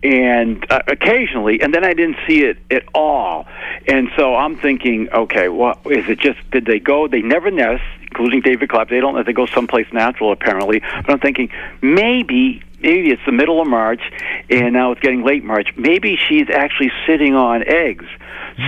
and 0.05 0.63
uh, 0.71 0.81
occasionally, 0.87 1.61
and 1.61 1.73
then 1.73 1.83
I 1.83 1.93
didn't 1.93 2.17
see 2.27 2.43
it 2.43 2.57
at 2.69 2.83
all. 2.93 3.47
And 3.87 4.09
so 4.15 4.35
I'm 4.35 4.55
thinking, 4.57 5.09
okay, 5.11 5.49
what 5.49 5.79
is 5.85 6.07
it? 6.07 6.19
Just 6.19 6.39
did 6.51 6.65
they 6.65 6.79
go? 6.79 7.07
They 7.07 7.21
never 7.21 7.49
nest, 7.49 7.83
including 8.03 8.41
David 8.41 8.69
Clapp. 8.69 8.89
They 8.89 8.99
don't. 8.99 9.25
They 9.25 9.33
go 9.33 9.47
someplace 9.47 9.87
natural, 9.91 10.31
apparently. 10.31 10.79
But 10.79 11.09
I'm 11.09 11.19
thinking 11.19 11.49
maybe. 11.81 12.61
Maybe 12.79 13.11
it's 13.11 13.21
the 13.25 13.31
middle 13.31 13.61
of 13.61 13.67
March, 13.67 14.01
and 14.49 14.73
now 14.73 14.91
it's 14.91 15.01
getting 15.01 15.23
late 15.23 15.43
March. 15.43 15.69
Maybe 15.75 16.17
she's 16.27 16.49
actually 16.49 16.91
sitting 17.07 17.35
on 17.35 17.63
eggs. 17.67 18.05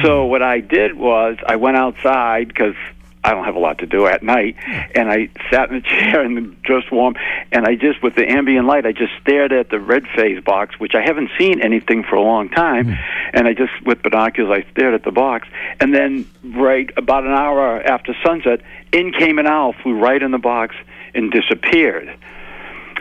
So 0.03 0.23
hmm. 0.23 0.29
what 0.29 0.41
I 0.41 0.59
did 0.59 0.95
was 0.95 1.37
I 1.45 1.55
went 1.55 1.77
outside 1.77 2.47
because 2.47 2.75
I 3.23 3.31
don't 3.31 3.43
have 3.43 3.55
a 3.55 3.59
lot 3.59 3.79
to 3.79 3.85
do 3.85 4.07
at 4.07 4.23
night, 4.23 4.55
and 4.95 5.09
I 5.09 5.29
sat 5.51 5.69
in 5.69 5.75
a 5.75 5.81
chair 5.81 6.21
and 6.21 6.55
just 6.63 6.91
warm, 6.91 7.15
and 7.51 7.65
I 7.65 7.75
just 7.75 8.01
with 8.01 8.15
the 8.15 8.25
ambient 8.25 8.67
light, 8.67 8.85
I 8.85 8.93
just 8.93 9.11
stared 9.21 9.51
at 9.51 9.69
the 9.69 9.79
red 9.79 10.07
phase 10.15 10.41
box, 10.41 10.79
which 10.79 10.93
I 10.95 11.01
haven't 11.01 11.31
seen 11.37 11.61
anything 11.61 12.03
for 12.03 12.15
a 12.15 12.21
long 12.21 12.49
time, 12.49 12.85
hmm. 12.87 12.93
and 13.33 13.47
I 13.47 13.53
just 13.53 13.73
with 13.85 14.01
binoculars 14.01 14.63
I 14.63 14.71
stared 14.71 14.93
at 14.93 15.03
the 15.03 15.11
box, 15.11 15.47
and 15.79 15.93
then 15.93 16.29
right 16.43 16.89
about 16.95 17.25
an 17.25 17.33
hour 17.33 17.81
after 17.81 18.15
sunset, 18.25 18.61
in 18.93 19.11
came 19.11 19.39
an 19.39 19.47
owl, 19.47 19.73
flew 19.73 19.99
right 19.99 20.21
in 20.21 20.31
the 20.31 20.37
box 20.37 20.75
and 21.13 21.31
disappeared. 21.31 22.17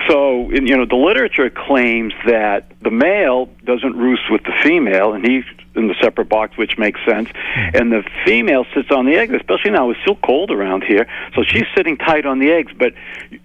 So, 0.09 0.51
you 0.51 0.77
know, 0.77 0.87
the 0.87 0.97
literature 0.97 1.51
claims 1.51 2.13
that 2.27 2.71
the 2.83 2.91
male 2.91 3.47
doesn't 3.65 3.97
roost 3.97 4.31
with 4.31 4.43
the 4.45 4.53
female, 4.63 5.13
and 5.13 5.27
he's 5.27 5.45
in 5.75 5.89
the 5.89 5.95
separate 6.01 6.29
box, 6.29 6.57
which 6.57 6.79
makes 6.79 7.01
sense. 7.07 7.29
Hmm. 7.29 7.77
And 7.77 7.93
the 7.93 8.03
female 8.25 8.65
sits 8.75 8.91
on 8.91 9.07
the 9.07 9.17
eggs, 9.17 9.35
especially 9.35 9.73
now 9.73 9.91
it's 9.91 10.01
still 10.01 10.17
cold 10.17 10.51
around 10.51 10.85
here. 10.85 11.07
So 11.35 11.43
hmm. 11.43 11.49
she's 11.49 11.67
sitting 11.77 11.97
tight 11.97 12.27
on 12.27 12.39
the 12.39 12.51
eggs, 12.51 12.73
but 12.77 12.95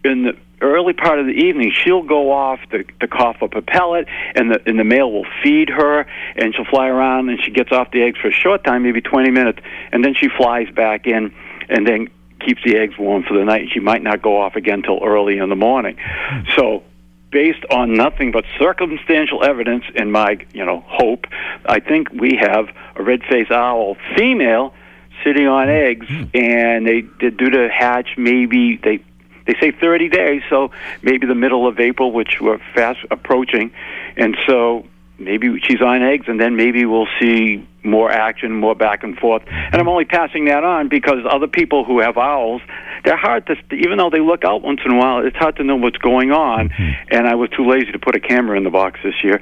in 0.03 0.23
the 0.23 0.37
early 0.61 0.93
part 0.93 1.19
of 1.19 1.25
the 1.25 1.33
evening, 1.33 1.71
she'll 1.71 2.03
go 2.03 2.31
off 2.31 2.59
to, 2.69 2.83
to 2.83 3.07
cough 3.07 3.41
up 3.41 3.55
a 3.55 3.61
pellet, 3.61 4.07
and 4.35 4.51
the 4.51 4.61
and 4.65 4.79
the 4.79 4.83
male 4.83 5.11
will 5.11 5.25
feed 5.43 5.69
her, 5.69 6.05
and 6.35 6.55
she'll 6.55 6.65
fly 6.65 6.87
around, 6.87 7.29
and 7.29 7.39
she 7.43 7.51
gets 7.51 7.71
off 7.71 7.91
the 7.91 8.03
eggs 8.03 8.19
for 8.19 8.29
a 8.29 8.33
short 8.33 8.63
time, 8.63 8.83
maybe 8.83 9.01
20 9.01 9.31
minutes, 9.31 9.59
and 9.91 10.05
then 10.05 10.13
she 10.13 10.27
flies 10.29 10.69
back 10.73 11.07
in, 11.07 11.33
and 11.69 11.87
then 11.87 12.09
keeps 12.45 12.63
the 12.63 12.77
eggs 12.77 12.97
warm 12.97 13.23
for 13.23 13.37
the 13.37 13.45
night. 13.45 13.69
She 13.71 13.79
might 13.79 14.03
not 14.03 14.21
go 14.21 14.41
off 14.41 14.55
again 14.55 14.81
till 14.81 14.99
early 15.03 15.37
in 15.37 15.49
the 15.49 15.55
morning. 15.55 15.97
So, 16.55 16.83
based 17.31 17.63
on 17.69 17.93
nothing 17.93 18.31
but 18.31 18.45
circumstantial 18.59 19.43
evidence 19.43 19.85
and 19.95 20.11
my, 20.11 20.45
you 20.53 20.65
know, 20.65 20.83
hope, 20.85 21.25
I 21.65 21.79
think 21.79 22.11
we 22.11 22.35
have 22.35 22.69
a 22.95 23.03
red-phase 23.03 23.49
owl 23.49 23.95
female 24.15 24.73
sitting 25.23 25.47
on 25.47 25.67
hmm. 25.67 25.73
eggs, 25.73 26.07
and 26.33 26.87
they 26.87 27.01
they're 27.19 27.31
due 27.31 27.49
to 27.49 27.69
hatch 27.69 28.17
maybe 28.17 28.77
they 28.77 29.03
they 29.45 29.55
say 29.59 29.71
30 29.71 30.09
days, 30.09 30.43
so 30.49 30.71
maybe 31.01 31.25
the 31.25 31.35
middle 31.35 31.67
of 31.67 31.79
April, 31.79 32.11
which 32.11 32.39
we're 32.39 32.59
fast 32.75 32.99
approaching, 33.09 33.71
and 34.15 34.37
so 34.45 34.85
maybe 35.23 35.59
she's 35.67 35.81
on 35.81 36.01
eggs, 36.01 36.25
and 36.27 36.39
then 36.39 36.55
maybe 36.55 36.85
we'll 36.85 37.07
see 37.19 37.67
more 37.83 38.11
action, 38.11 38.53
more 38.53 38.75
back 38.75 39.03
and 39.03 39.17
forth. 39.17 39.43
And 39.47 39.75
I'm 39.75 39.87
only 39.87 40.05
passing 40.05 40.45
that 40.45 40.63
on 40.63 40.87
because 40.87 41.19
other 41.29 41.47
people 41.47 41.83
who 41.83 41.99
have 41.99 42.17
owls, 42.17 42.61
they're 43.03 43.17
hard 43.17 43.47
to, 43.47 43.55
even 43.75 43.97
though 43.97 44.09
they 44.09 44.19
look 44.19 44.43
out 44.43 44.61
once 44.61 44.81
in 44.85 44.91
a 44.91 44.97
while, 44.97 45.25
it's 45.25 45.35
hard 45.35 45.55
to 45.57 45.63
know 45.63 45.75
what's 45.75 45.97
going 45.97 46.31
on. 46.31 46.69
And 47.09 47.27
I 47.27 47.35
was 47.35 47.49
too 47.49 47.67
lazy 47.67 47.91
to 47.91 47.99
put 47.99 48.15
a 48.15 48.19
camera 48.19 48.57
in 48.57 48.63
the 48.63 48.69
box 48.69 48.99
this 49.03 49.15
year, 49.23 49.41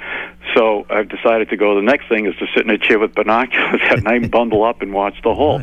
so 0.56 0.86
I've 0.89 1.10
decided 1.10 1.50
to 1.50 1.58
go. 1.58 1.76
The 1.76 1.82
next 1.82 2.08
thing 2.08 2.26
is 2.26 2.36
to 2.38 2.46
sit 2.56 2.63
in 2.63 2.70
a 2.70 2.78
chair 2.78 3.00
with 3.00 3.13
binoculars 3.13 3.82
at 3.89 4.04
night, 4.04 4.22
and 4.22 4.32
bundle 4.32 4.63
up, 4.63 4.82
and 4.82 4.94
watch 4.94 5.15
the 5.24 5.34
hole. 5.34 5.62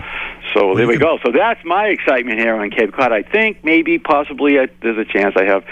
So 0.54 0.74
there 0.74 0.86
we 0.86 0.98
go. 0.98 1.18
So 1.24 1.32
that's 1.32 1.60
my 1.64 1.86
excitement 1.86 2.38
here 2.38 2.54
on 2.54 2.70
Cape 2.70 2.92
Cod. 2.92 3.12
I 3.12 3.22
think 3.22 3.64
maybe, 3.64 3.98
possibly, 3.98 4.58
I, 4.58 4.68
there's 4.82 4.98
a 4.98 5.10
chance 5.10 5.34
I 5.36 5.44
have 5.44 5.64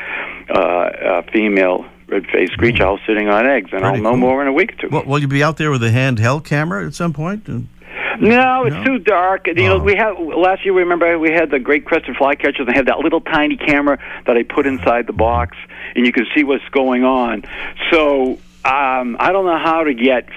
uh, 0.48 1.20
a 1.20 1.30
female 1.30 1.86
red-phase 2.14 2.50
screech 2.52 2.80
owl 2.80 2.98
sitting 3.06 3.28
on 3.28 3.46
eggs, 3.46 3.70
and 3.72 3.84
I'll 3.84 3.96
know 3.96 4.10
cool. 4.10 4.16
more 4.18 4.40
in 4.42 4.48
a 4.48 4.52
week 4.52 4.72
or 4.72 4.76
two. 4.76 4.88
Well, 4.90 5.04
will 5.04 5.18
you 5.18 5.28
be 5.28 5.42
out 5.42 5.56
there 5.56 5.70
with 5.70 5.82
a 5.82 5.90
handheld 5.90 6.44
camera 6.44 6.86
at 6.86 6.94
some 6.94 7.12
point? 7.12 7.48
No, 7.48 8.64
it's 8.64 8.76
No? 8.76 8.84
too 8.84 8.98
dark. 9.00 9.48
You 9.48 9.54
know, 9.54 9.78
we 9.78 9.96
had 9.96 10.12
last 10.18 10.64
year. 10.64 10.72
Remember, 10.74 11.18
we 11.18 11.32
had 11.32 11.50
the 11.50 11.58
great 11.58 11.84
crested 11.84 12.14
flycatchers. 12.14 12.66
They 12.66 12.72
had 12.72 12.86
that 12.86 13.00
little 13.00 13.20
tiny 13.20 13.56
camera 13.56 13.98
that 14.26 14.36
I 14.36 14.44
put 14.44 14.66
inside 14.66 15.08
the 15.08 15.12
box, 15.12 15.56
and 15.96 16.06
you 16.06 16.12
can 16.12 16.26
see 16.34 16.44
what's 16.44 16.68
going 16.70 17.02
on. 17.04 17.44
So 17.90 18.38
um, 18.64 19.16
I 19.18 19.30
don't 19.32 19.44
know 19.46 19.58
how 19.58 19.82
to 19.84 19.94
get 19.94 20.28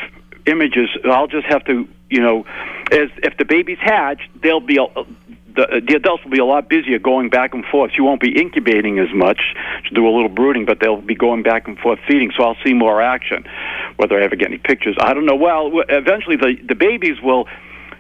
images. 0.47 0.89
I'll 1.05 1.27
just 1.27 1.45
have 1.45 1.63
to, 1.65 1.87
you 2.09 2.21
know, 2.21 2.45
as 2.91 3.09
if 3.17 3.37
the 3.37 3.45
babies 3.45 3.77
hatch, 3.79 4.21
they'll 4.41 4.59
be. 4.59 4.79
The, 5.57 5.81
the 5.85 5.95
adults 5.95 6.23
will 6.23 6.31
be 6.31 6.39
a 6.39 6.45
lot 6.45 6.69
busier 6.69 6.99
going 6.99 7.29
back 7.29 7.53
and 7.53 7.65
forth. 7.65 7.91
She 7.93 8.01
won't 8.01 8.21
be 8.21 8.39
incubating 8.39 8.99
as 8.99 9.09
much 9.13 9.41
to 9.87 9.93
do 9.93 10.07
a 10.07 10.11
little 10.13 10.29
brooding, 10.29 10.65
but 10.65 10.79
they'll 10.79 11.01
be 11.01 11.15
going 11.15 11.43
back 11.43 11.67
and 11.67 11.77
forth 11.77 11.99
feeding. 12.07 12.31
So 12.37 12.43
I'll 12.43 12.57
see 12.63 12.73
more 12.73 13.01
action. 13.01 13.43
Whether 13.97 14.19
I 14.19 14.23
ever 14.23 14.35
get 14.35 14.49
any 14.49 14.59
pictures, 14.59 14.95
I 14.99 15.13
don't 15.13 15.25
know. 15.25 15.35
Well, 15.35 15.71
eventually 15.89 16.37
the 16.37 16.55
the 16.65 16.75
babies 16.75 17.17
will 17.21 17.47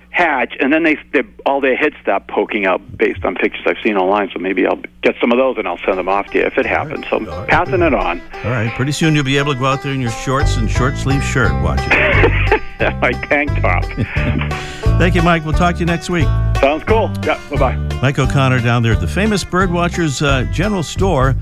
hatch, 0.09 0.55
and 0.59 0.73
then 0.73 0.83
they, 0.83 0.97
they 1.13 1.23
all 1.45 1.61
their 1.61 1.75
heads 1.75 1.95
stop 2.01 2.27
poking 2.27 2.65
out 2.65 2.81
based 2.97 3.23
on 3.23 3.35
pictures 3.35 3.63
I've 3.65 3.77
seen 3.83 3.97
online. 3.97 4.29
So 4.33 4.39
maybe 4.39 4.65
I'll 4.65 4.81
get 5.01 5.15
some 5.21 5.31
of 5.31 5.37
those 5.37 5.57
and 5.57 5.67
I'll 5.67 5.79
send 5.85 5.97
them 5.97 6.09
off 6.09 6.27
to 6.31 6.39
you 6.39 6.45
if 6.45 6.57
it 6.57 6.65
happens. 6.65 7.05
So 7.09 7.17
I'm 7.17 7.47
passing 7.47 7.81
it 7.81 7.93
on. 7.93 8.21
all 8.43 8.51
right, 8.51 8.71
pretty 8.75 8.91
soon 8.91 9.15
you'll 9.15 9.23
be 9.23 9.37
able 9.37 9.53
to 9.53 9.59
go 9.59 9.65
out 9.65 9.83
there 9.83 9.93
in 9.93 10.01
your 10.01 10.11
shorts 10.11 10.57
and 10.57 10.69
short 10.69 10.97
sleeve 10.97 11.23
shirt 11.23 11.51
watching. 11.63 11.89
My 12.79 13.11
tank 13.29 13.49
top. 13.61 13.85
Thank 14.99 15.15
you, 15.15 15.21
Mike. 15.21 15.45
We'll 15.45 15.53
talk 15.53 15.75
to 15.75 15.79
you 15.79 15.85
next 15.85 16.09
week. 16.09 16.25
Sounds 16.59 16.83
cool. 16.83 17.11
Yeah. 17.23 17.39
Bye 17.49 17.57
bye. 17.57 17.75
Mike 18.01 18.17
O'Connor 18.19 18.61
down 18.61 18.83
there 18.83 18.93
at 18.93 19.01
the 19.01 19.07
famous 19.07 19.43
Birdwatchers 19.43 20.25
uh, 20.25 20.51
General 20.51 20.83
Store 20.83 21.35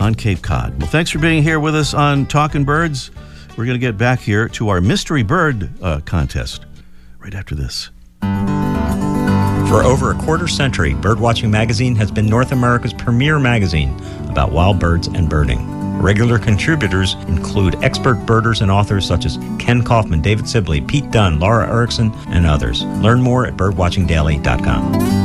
on 0.00 0.14
Cape 0.14 0.42
Cod. 0.42 0.78
Well, 0.80 0.90
thanks 0.90 1.10
for 1.10 1.18
being 1.18 1.42
here 1.42 1.60
with 1.60 1.74
us 1.74 1.94
on 1.94 2.26
Talking 2.26 2.64
Birds. 2.64 3.10
We're 3.50 3.66
going 3.66 3.78
to 3.78 3.86
get 3.86 3.98
back 3.98 4.20
here 4.20 4.48
to 4.50 4.70
our 4.70 4.80
mystery 4.80 5.22
bird 5.22 5.70
uh, 5.82 6.00
contest 6.00 6.64
right 7.18 7.34
after 7.34 7.54
this. 7.54 7.90
For 9.72 9.82
over 9.82 10.10
a 10.10 10.14
quarter 10.14 10.48
century, 10.48 10.92
Birdwatching 10.92 11.48
Magazine 11.48 11.96
has 11.96 12.10
been 12.10 12.26
North 12.26 12.52
America's 12.52 12.92
premier 12.92 13.38
magazine 13.38 13.98
about 14.28 14.52
wild 14.52 14.78
birds 14.78 15.06
and 15.06 15.30
birding. 15.30 15.98
Regular 15.98 16.38
contributors 16.38 17.14
include 17.26 17.76
expert 17.82 18.16
birders 18.26 18.60
and 18.60 18.70
authors 18.70 19.06
such 19.06 19.24
as 19.24 19.38
Kenn 19.58 19.82
Kaufman, 19.82 20.20
David 20.20 20.46
Sibley, 20.46 20.82
Pete 20.82 21.10
Dunne, 21.10 21.40
Laura 21.40 21.66
Erickson, 21.66 22.12
and 22.28 22.44
others. 22.44 22.84
Learn 22.84 23.22
more 23.22 23.46
at 23.46 23.56
birdwatchingdaily.com. 23.56 25.22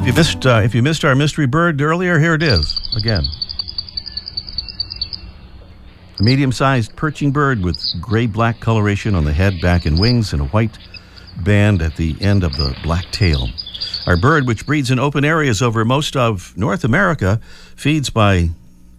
If 0.00 0.06
you 0.06 0.12
missed, 0.12 0.46
uh, 0.46 0.60
if 0.62 0.72
you 0.72 0.82
missed 0.82 1.04
our 1.04 1.16
mystery 1.16 1.46
bird 1.46 1.80
earlier, 1.80 2.20
here 2.20 2.34
it 2.34 2.42
is 2.42 2.78
again. 2.96 3.24
A 6.20 6.22
medium-sized 6.22 6.94
perching 6.94 7.32
bird 7.32 7.64
with 7.64 7.82
gray-black 8.00 8.60
coloration 8.60 9.16
on 9.16 9.24
the 9.24 9.32
head, 9.32 9.60
back, 9.60 9.86
and 9.86 9.98
wings, 9.98 10.32
and 10.32 10.42
a 10.42 10.46
white 10.46 10.78
band 11.38 11.82
at 11.82 11.96
the 11.96 12.16
end 12.20 12.44
of 12.44 12.56
the 12.56 12.76
black 12.82 13.10
tail. 13.12 13.48
Our 14.06 14.16
bird, 14.16 14.46
which 14.46 14.66
breeds 14.66 14.90
in 14.90 14.98
open 14.98 15.24
areas 15.24 15.62
over 15.62 15.84
most 15.84 16.16
of 16.16 16.56
North 16.56 16.84
America, 16.84 17.40
feeds 17.76 18.10
by 18.10 18.50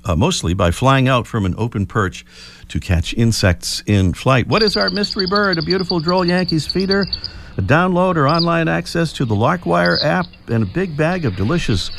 uh, 0.05 0.15
mostly 0.15 0.53
by 0.53 0.71
flying 0.71 1.07
out 1.07 1.25
from 1.27 1.45
an 1.45 1.55
open 1.57 1.85
perch 1.85 2.25
to 2.67 2.79
catch 2.79 3.13
insects 3.13 3.81
in 3.85 4.13
flight. 4.13 4.47
What 4.47 4.61
is 4.61 4.75
our 4.75 4.89
mystery 4.89 5.27
bird? 5.27 5.57
A 5.57 5.61
beautiful 5.61 5.99
Droll 5.99 6.25
Yankees 6.25 6.67
feeder, 6.67 7.05
a 7.57 7.61
download 7.61 8.15
or 8.17 8.27
online 8.27 8.67
access 8.67 9.13
to 9.13 9.25
the 9.25 9.35
Larkwire 9.35 9.97
app, 10.03 10.25
and 10.47 10.63
a 10.63 10.67
big 10.67 10.97
bag 10.97 11.25
of 11.25 11.35
delicious 11.35 11.89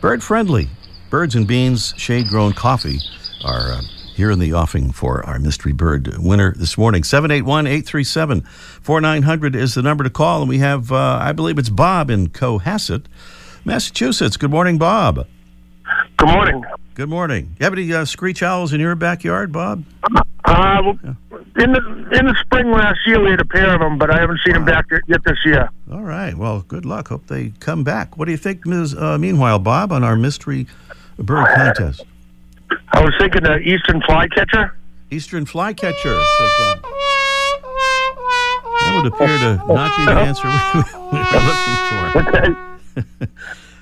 bird 0.00 0.22
friendly 0.22 0.68
birds 1.10 1.34
and 1.34 1.46
beans 1.46 1.94
shade 1.96 2.28
grown 2.28 2.52
coffee 2.52 2.98
are. 3.44 3.72
Uh, 3.72 3.82
here 4.18 4.32
in 4.32 4.40
the 4.40 4.52
offing 4.52 4.90
for 4.90 5.24
our 5.24 5.38
mystery 5.38 5.72
bird 5.72 6.18
winner 6.18 6.52
this 6.56 6.76
morning. 6.76 7.04
781 7.04 7.68
837 7.68 8.40
4900 8.82 9.54
is 9.54 9.74
the 9.74 9.82
number 9.82 10.02
to 10.02 10.10
call. 10.10 10.40
And 10.40 10.48
we 10.48 10.58
have, 10.58 10.90
uh, 10.90 11.18
I 11.22 11.30
believe 11.30 11.56
it's 11.56 11.68
Bob 11.68 12.10
in 12.10 12.28
Cohasset, 12.28 13.04
Massachusetts. 13.64 14.36
Good 14.36 14.50
morning, 14.50 14.76
Bob. 14.76 15.24
Good 16.16 16.28
morning. 16.28 16.64
Good 16.94 17.08
morning. 17.08 17.54
You 17.60 17.64
have 17.64 17.72
any 17.72 17.92
uh, 17.92 18.04
screech 18.04 18.42
owls 18.42 18.72
in 18.72 18.80
your 18.80 18.96
backyard, 18.96 19.52
Bob? 19.52 19.84
Uh, 20.44 20.82
well, 20.82 20.98
in 21.56 21.72
the 21.72 22.08
in 22.18 22.26
the 22.26 22.36
spring 22.40 22.72
last 22.72 22.98
year 23.06 23.20
we 23.20 23.30
had 23.30 23.40
a 23.40 23.44
pair 23.44 23.72
of 23.72 23.80
them, 23.80 23.98
but 23.98 24.10
I 24.10 24.18
haven't 24.18 24.40
seen 24.44 24.54
them 24.54 24.64
back 24.64 24.86
yet 25.06 25.22
this 25.24 25.38
year. 25.44 25.70
All 25.92 26.02
right. 26.02 26.34
Well, 26.34 26.62
good 26.66 26.84
luck. 26.84 27.08
Hope 27.08 27.28
they 27.28 27.50
come 27.60 27.84
back. 27.84 28.18
What 28.18 28.24
do 28.24 28.32
you 28.32 28.36
think, 28.36 28.66
Ms. 28.66 28.96
Uh, 28.96 29.16
meanwhile, 29.16 29.60
Bob, 29.60 29.92
on 29.92 30.02
our 30.02 30.16
mystery 30.16 30.66
bird 31.18 31.46
contest? 31.54 32.04
I 32.92 33.00
was 33.00 33.14
thinking 33.18 33.42
the 33.42 33.58
eastern 33.58 34.02
flycatcher. 34.06 34.74
Eastern 35.10 35.46
flycatcher. 35.46 36.14
uh, 36.14 36.74
that 38.80 38.94
would 38.94 39.06
appear 39.12 39.38
to 39.38 39.56
not 39.72 39.96
be 39.96 40.04
the 40.04 40.12
answer 40.12 40.48
we, 40.48 40.54
we 41.12 41.18
were 41.18 42.44
looking 42.44 42.58
for. 43.18 43.28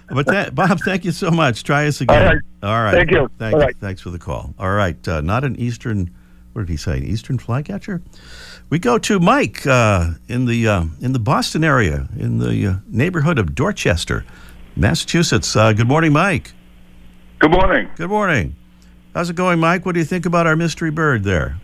but 0.14 0.26
that, 0.26 0.54
Bob, 0.54 0.80
thank 0.80 1.04
you 1.04 1.12
so 1.12 1.30
much. 1.30 1.64
Try 1.64 1.86
us 1.86 2.00
again. 2.00 2.16
All 2.22 2.28
right. 2.28 2.42
All 2.62 2.82
right. 2.82 2.94
Thank 2.94 3.10
you. 3.10 3.30
Thank 3.38 3.54
All 3.54 3.60
you. 3.60 3.66
right. 3.66 3.76
Thanks 3.78 4.00
for 4.00 4.10
the 4.10 4.18
call. 4.18 4.54
All 4.58 4.70
right. 4.72 5.06
Uh, 5.06 5.20
not 5.20 5.44
an 5.44 5.56
eastern. 5.56 6.10
What 6.52 6.62
did 6.62 6.70
he 6.70 6.76
say? 6.76 6.98
An 6.98 7.04
eastern 7.04 7.38
flycatcher. 7.38 8.00
We 8.70 8.78
go 8.78 8.98
to 8.98 9.20
Mike 9.20 9.66
uh, 9.66 10.12
in 10.28 10.46
the 10.46 10.66
uh, 10.66 10.84
in 11.00 11.12
the 11.12 11.18
Boston 11.18 11.62
area, 11.62 12.08
in 12.18 12.38
the 12.38 12.66
uh, 12.66 12.74
neighborhood 12.88 13.38
of 13.38 13.54
Dorchester, 13.54 14.24
Massachusetts. 14.74 15.54
Uh, 15.54 15.72
good 15.72 15.86
morning, 15.86 16.12
Mike. 16.12 16.52
Good 17.38 17.50
morning. 17.50 17.88
Good 17.96 18.08
morning. 18.08 18.56
How's 19.16 19.30
it 19.30 19.36
going, 19.36 19.58
Mike? 19.60 19.86
What 19.86 19.92
do 19.92 19.98
you 19.98 20.04
think 20.04 20.26
about 20.26 20.46
our 20.46 20.56
mystery 20.56 20.90
bird 20.90 21.24
there? 21.24 21.56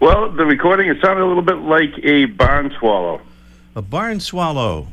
Well, 0.00 0.30
the 0.32 0.46
recording 0.46 0.88
it 0.88 0.96
sounded 1.04 1.22
a 1.22 1.26
little 1.26 1.42
bit 1.42 1.58
like 1.58 1.90
a 2.02 2.24
barn 2.24 2.74
swallow. 2.78 3.20
A 3.74 3.82
barn 3.82 4.20
swallow. 4.20 4.88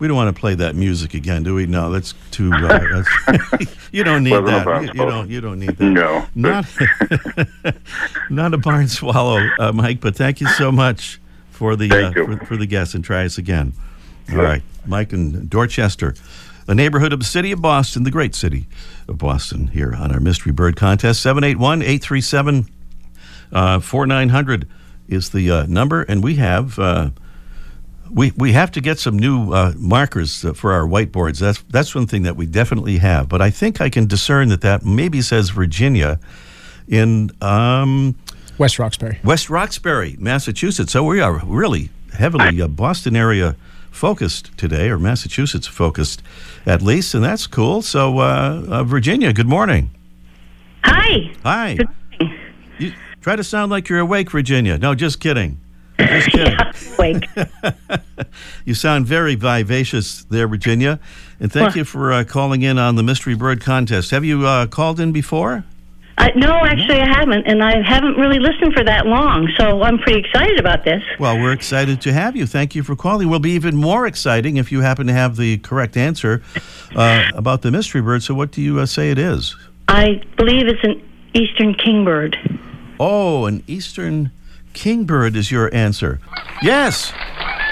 We 0.00 0.08
don't 0.08 0.16
want 0.16 0.34
to 0.34 0.40
play 0.40 0.56
that 0.56 0.74
music 0.74 1.14
again, 1.14 1.44
do 1.44 1.54
we? 1.54 1.66
No, 1.66 1.92
that's 1.92 2.14
too. 2.32 2.52
Uh, 2.52 3.02
that's, 3.28 3.88
you 3.92 4.02
don't 4.02 4.24
need 4.24 4.32
Wasn't 4.32 4.64
that. 4.64 4.82
You, 4.82 4.88
you 4.88 5.08
don't. 5.08 5.30
You 5.30 5.40
don't 5.40 5.60
need 5.60 5.76
that. 5.76 5.84
No. 5.84 6.26
Not. 6.34 6.66
not 8.30 8.52
a 8.52 8.58
barn 8.58 8.88
swallow, 8.88 9.38
uh, 9.60 9.70
Mike. 9.70 10.00
But 10.00 10.16
thank 10.16 10.40
you 10.40 10.48
so 10.48 10.72
much 10.72 11.20
for 11.50 11.76
the 11.76 11.92
uh, 11.92 12.12
for, 12.12 12.44
for 12.44 12.56
the 12.56 12.66
guess 12.66 12.94
and 12.94 13.04
try 13.04 13.24
us 13.24 13.38
again. 13.38 13.72
All 14.32 14.38
right, 14.38 14.62
Mike 14.84 15.12
in 15.12 15.46
Dorchester, 15.46 16.16
a 16.68 16.74
neighborhood 16.74 17.12
of 17.12 17.18
the 17.18 17.24
city 17.24 17.50
of 17.50 17.62
Boston, 17.62 18.04
the 18.04 18.10
great 18.10 18.34
city 18.34 18.68
of 19.08 19.18
Boston. 19.18 19.68
Here 19.68 19.94
on 19.94 20.12
our 20.12 20.20
mystery 20.20 20.52
bird 20.52 20.76
contest, 20.76 21.24
781-837 21.24 22.68
uh, 23.50 23.80
4900 23.80 24.68
is 25.08 25.30
the 25.30 25.50
uh, 25.50 25.66
number, 25.66 26.02
and 26.02 26.22
we 26.22 26.36
have. 26.36 26.78
Uh, 26.78 27.10
we, 28.10 28.32
we 28.38 28.52
have 28.52 28.70
to 28.72 28.80
get 28.80 28.98
some 28.98 29.18
new 29.18 29.52
uh, 29.52 29.74
markers 29.76 30.42
uh, 30.42 30.54
for 30.54 30.72
our 30.72 30.86
whiteboards. 30.86 31.40
That's 31.40 31.62
that's 31.68 31.94
one 31.94 32.06
thing 32.06 32.22
that 32.22 32.36
we 32.36 32.46
definitely 32.46 32.98
have. 32.98 33.28
But 33.28 33.42
I 33.42 33.50
think 33.50 33.82
I 33.82 33.90
can 33.90 34.06
discern 34.06 34.48
that 34.48 34.62
that 34.62 34.82
maybe 34.82 35.20
says 35.20 35.50
Virginia 35.50 36.18
in 36.86 37.30
um, 37.42 38.16
West 38.56 38.78
Roxbury. 38.78 39.20
West 39.24 39.50
Roxbury, 39.50 40.16
Massachusetts. 40.18 40.92
So 40.92 41.04
we 41.04 41.20
are 41.20 41.44
really 41.44 41.90
heavily 42.14 42.62
uh, 42.62 42.68
Boston 42.68 43.14
area 43.14 43.56
focused 43.90 44.50
today, 44.56 44.88
or 44.88 44.98
Massachusetts 44.98 45.66
focused 45.66 46.22
at 46.66 46.82
least, 46.82 47.14
and 47.14 47.24
that's 47.24 47.46
cool. 47.46 47.82
So 47.82 48.18
uh, 48.18 48.64
uh, 48.68 48.84
Virginia, 48.84 49.32
good 49.32 49.48
morning. 49.48 49.90
Hi. 50.84 51.32
Hi. 51.42 51.74
Good 51.76 51.88
You 52.78 52.92
try 53.20 53.36
to 53.36 53.44
sound 53.44 53.70
like 53.70 53.88
you're 53.88 53.98
awake, 53.98 54.30
Virginia. 54.30 54.78
No, 54.78 54.94
just 54.94 55.20
kidding. 55.20 55.60
Just 55.98 56.28
kidding. 56.30 56.56
awake. 56.96 57.24
you 58.64 58.74
sound 58.74 59.06
very 59.06 59.34
vivacious 59.34 60.24
there, 60.24 60.46
Virginia. 60.48 61.00
And 61.40 61.52
thank 61.52 61.74
you 61.76 61.84
for 61.84 62.12
uh, 62.12 62.24
calling 62.24 62.62
in 62.62 62.78
on 62.78 62.96
the 62.96 63.02
Mystery 63.02 63.34
Bird 63.34 63.60
Contest. 63.60 64.10
Have 64.10 64.24
you 64.24 64.46
uh, 64.46 64.66
called 64.66 65.00
in 65.00 65.12
before? 65.12 65.64
Uh, 66.18 66.28
no, 66.34 66.50
actually, 66.64 67.00
I 67.00 67.06
haven't, 67.06 67.46
and 67.46 67.62
I 67.62 67.80
haven't 67.88 68.16
really 68.16 68.40
listened 68.40 68.74
for 68.74 68.82
that 68.84 69.06
long, 69.06 69.48
so 69.56 69.82
I'm 69.82 69.98
pretty 69.98 70.18
excited 70.18 70.58
about 70.58 70.84
this. 70.84 71.00
Well, 71.20 71.38
we're 71.38 71.52
excited 71.52 72.00
to 72.02 72.12
have 72.12 72.34
you. 72.34 72.44
Thank 72.44 72.74
you 72.74 72.82
for 72.82 72.96
calling. 72.96 73.28
We'll 73.30 73.38
be 73.38 73.52
even 73.52 73.76
more 73.76 74.04
exciting 74.06 74.56
if 74.56 74.72
you 74.72 74.80
happen 74.80 75.06
to 75.06 75.12
have 75.12 75.36
the 75.36 75.58
correct 75.58 75.96
answer 75.96 76.42
uh, 76.96 77.24
about 77.34 77.62
the 77.62 77.70
mystery 77.70 78.02
bird. 78.02 78.24
So, 78.24 78.34
what 78.34 78.50
do 78.50 78.60
you 78.60 78.80
uh, 78.80 78.86
say 78.86 79.10
it 79.12 79.18
is? 79.18 79.54
I 79.86 80.20
believe 80.36 80.66
it's 80.66 80.82
an 80.82 81.00
eastern 81.34 81.74
kingbird. 81.74 82.36
Oh, 82.98 83.46
an 83.46 83.62
eastern 83.68 84.32
kingbird 84.72 85.36
is 85.36 85.52
your 85.52 85.72
answer. 85.72 86.18
Yes, 86.62 87.12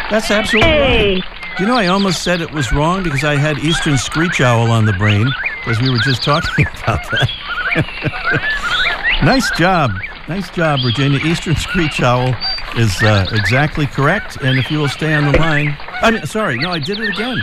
that's 0.09 0.31
absolutely 0.31 0.71
Hey. 0.71 1.15
right. 1.17 1.25
You 1.59 1.67
know, 1.67 1.77
I 1.77 1.87
almost 1.89 2.23
said 2.23 2.41
it 2.43 2.53
was 2.53 2.71
wrong 2.73 3.03
because 3.03 3.25
I 3.25 3.35
had 3.37 3.59
eastern 3.59 3.97
screech 3.99 4.41
owl 4.41 4.71
on 4.71 4.85
the 4.85 4.93
brain 4.93 5.27
because 5.65 5.81
we 5.81 5.91
were 5.91 5.99
just 5.99 6.23
talking 6.23 6.65
about 6.85 7.01
that. 7.11 7.29
nice 9.23 9.51
job. 9.57 9.93
Nice 10.29 10.51
job, 10.51 10.81
Virginia. 10.83 11.21
Eastern 11.25 11.55
screech 11.57 12.01
owl 12.03 12.35
is 12.77 13.01
uh, 13.03 13.27
exactly 13.33 13.87
correct. 13.87 14.39
And 14.43 14.59
if 14.59 14.71
you 14.71 14.79
will 14.79 14.89
stay 14.89 15.15
on 15.15 15.31
the 15.33 15.39
line, 15.39 15.77
I 16.03 16.11
mean, 16.11 16.27
sorry, 16.27 16.59
no, 16.59 16.71
I 16.71 16.79
did 16.81 16.99
it 16.99 17.09
again. 17.11 17.37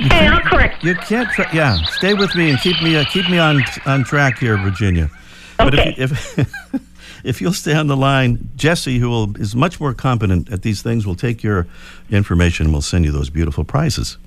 You 0.00 0.08
Hey, 0.10 0.26
I'll 0.28 0.40
correct. 0.40 0.82
You 0.82 0.94
can't. 0.94 1.28
Tra- 1.30 1.52
yeah, 1.54 1.76
stay 1.98 2.14
with 2.14 2.34
me 2.34 2.50
and 2.50 2.58
keep 2.60 2.80
me 2.82 2.96
uh, 2.96 3.04
keep 3.12 3.28
me 3.28 3.38
on 3.38 3.62
on 3.84 4.04
track 4.04 4.38
here, 4.38 4.56
Virginia. 4.56 5.10
But 5.58 5.74
if, 5.74 5.98
you- 5.98 6.04
if 6.04 6.84
if 7.24 7.40
you'll 7.40 7.52
stay 7.52 7.74
on 7.74 7.88
the 7.88 7.96
line, 7.96 8.48
Jesse, 8.56 8.98
who 8.98 9.08
will, 9.10 9.36
is 9.40 9.56
much 9.56 9.80
more 9.80 9.92
competent 9.92 10.50
at 10.52 10.62
these 10.62 10.82
things, 10.82 11.04
will 11.06 11.16
take 11.16 11.42
your 11.42 11.66
information 12.10 12.66
and 12.66 12.72
will 12.74 12.80
send 12.80 13.04
you 13.04 13.10
those 13.12 13.28
beautiful 13.28 13.64
prizes. 13.64 14.18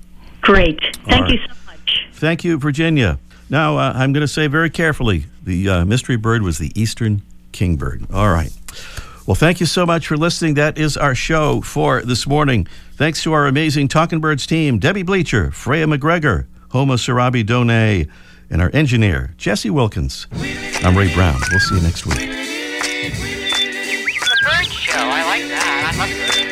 Great. 0.42 0.78
Thank 1.08 1.24
All 1.24 1.32
you 1.32 1.38
so 1.38 1.54
much. 1.66 2.06
Thank 2.12 2.44
you, 2.44 2.58
Virginia. 2.58 3.18
Now, 3.52 3.76
uh, 3.76 3.92
I'm 3.94 4.14
going 4.14 4.22
to 4.22 4.28
say 4.28 4.46
very 4.46 4.70
carefully 4.70 5.26
the 5.42 5.68
uh, 5.68 5.84
mystery 5.84 6.16
bird 6.16 6.40
was 6.40 6.56
the 6.56 6.72
eastern 6.74 7.20
kingbird. 7.52 8.06
All 8.10 8.30
right. 8.30 8.50
Well, 9.26 9.34
thank 9.34 9.60
you 9.60 9.66
so 9.66 9.84
much 9.84 10.06
for 10.06 10.16
listening. 10.16 10.54
That 10.54 10.78
is 10.78 10.96
our 10.96 11.14
show 11.14 11.60
for 11.60 12.00
this 12.00 12.26
morning. 12.26 12.66
Thanks 12.94 13.22
to 13.24 13.34
our 13.34 13.46
amazing 13.46 13.88
Talking 13.88 14.20
Birds 14.20 14.46
team 14.46 14.78
Debbie 14.78 15.02
Bleacher, 15.02 15.50
Freya 15.50 15.84
McGregor, 15.84 16.46
Homo 16.70 16.94
Sarabi 16.94 17.44
Done, 17.44 17.68
and 17.68 18.62
our 18.62 18.70
engineer, 18.72 19.34
Jesse 19.36 19.68
Wilkins. 19.68 20.26
I'm 20.82 20.96
Ray 20.96 21.12
Brown. 21.12 21.38
We'll 21.50 21.60
see 21.60 21.74
you 21.74 21.82
next 21.82 22.06
week. 22.06 22.16
The 22.16 22.24
bird 24.42 24.66
show. 24.66 24.98
I 24.98 25.24
like 25.26 25.48
that. 25.50 25.92
I 25.94 25.98
love 25.98 26.51